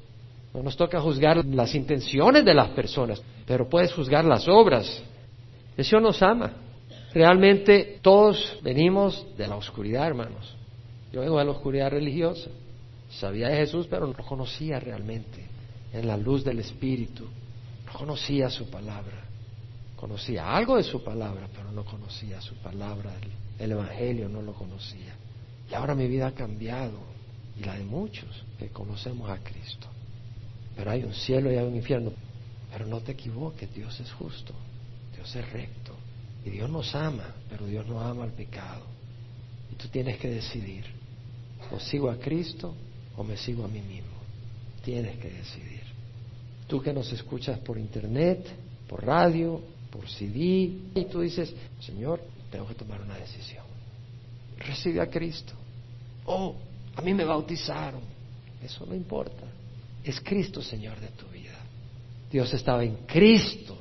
[0.55, 5.03] No nos toca juzgar las intenciones de las personas, pero puedes juzgar las obras.
[5.77, 6.51] El nos ama.
[7.13, 10.55] Realmente todos venimos de la oscuridad, hermanos.
[11.11, 12.49] Yo vengo de la oscuridad religiosa.
[13.19, 15.45] Sabía de Jesús, pero no conocía realmente.
[15.91, 17.27] En la luz del Espíritu.
[17.85, 19.25] No conocía su palabra.
[19.95, 23.13] Conocía algo de su palabra, pero no conocía su palabra.
[23.21, 25.15] El, el Evangelio no lo conocía.
[25.69, 26.99] Y ahora mi vida ha cambiado
[27.57, 29.87] y la de muchos que conocemos a Cristo.
[30.75, 32.11] Pero hay un cielo y hay un infierno.
[32.71, 34.53] Pero no te equivoques, Dios es justo,
[35.15, 35.95] Dios es recto.
[36.43, 38.85] Y Dios nos ama, pero Dios no ama al pecado.
[39.71, 40.85] Y tú tienes que decidir,
[41.71, 42.75] o sigo a Cristo
[43.17, 44.17] o me sigo a mí mismo.
[44.83, 45.81] Tienes que decidir.
[46.67, 48.45] Tú que nos escuchas por internet,
[48.87, 53.65] por radio, por CD, y tú dices, Señor, tengo que tomar una decisión.
[54.57, 55.53] Recibe a Cristo.
[56.25, 56.55] Oh,
[56.95, 58.01] a mí me bautizaron.
[58.63, 59.43] Eso no importa.
[60.03, 61.57] Es Cristo, Señor, de tu vida.
[62.31, 63.77] Dios estaba en Cristo,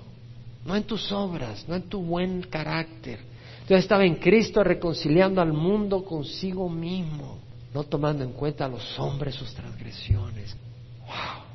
[0.67, 3.21] no en tus obras, no en tu buen carácter.
[3.67, 7.39] Dios estaba en Cristo reconciliando al mundo consigo mismo,
[7.75, 10.57] no tomando en cuenta a los hombres sus transgresiones.
[11.01, 11.53] ¡Wow!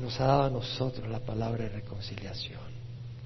[0.00, 2.60] nos ha dado a nosotros la palabra de reconciliación.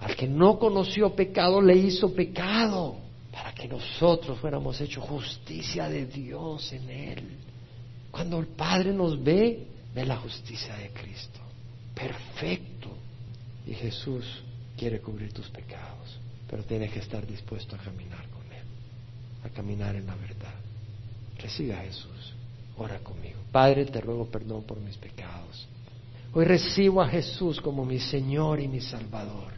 [0.01, 2.97] Al que no conoció pecado le hizo pecado
[3.33, 7.25] para que nosotros fuéramos hechos justicia de Dios en Él.
[8.11, 11.41] Cuando el Padre nos ve, ve la justicia de Cristo.
[11.95, 12.91] Perfecto.
[13.67, 14.25] Y Jesús
[14.77, 16.19] quiere cubrir tus pecados,
[16.51, 18.67] pero tienes que estar dispuesto a caminar con Él,
[19.45, 20.55] a caminar en la verdad.
[21.45, 22.33] Recibe a Jesús.
[22.79, 23.39] Ora conmigo.
[23.53, 25.69] Padre, te ruego perdón por mis pecados.
[26.33, 29.53] Hoy recibo a Jesús como mi Señor y mi Salvador.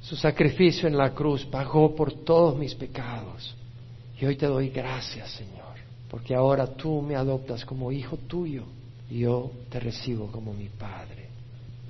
[0.00, 3.52] Su sacrificio en la cruz pagó por todos mis pecados.
[4.20, 5.74] Y hoy te doy gracias, Señor,
[6.08, 8.62] porque ahora tú me adoptas como hijo tuyo
[9.10, 11.26] y yo te recibo como mi Padre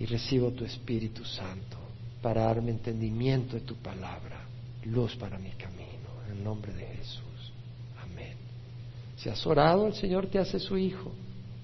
[0.00, 1.76] y recibo tu Espíritu Santo
[2.22, 4.46] para darme entendimiento de tu palabra,
[4.84, 7.31] luz para mi camino, en el nombre de Jesús.
[9.22, 11.12] Si has orado, el Señor te hace su hijo.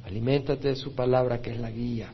[0.05, 2.13] Aliméntate de su palabra que es la guía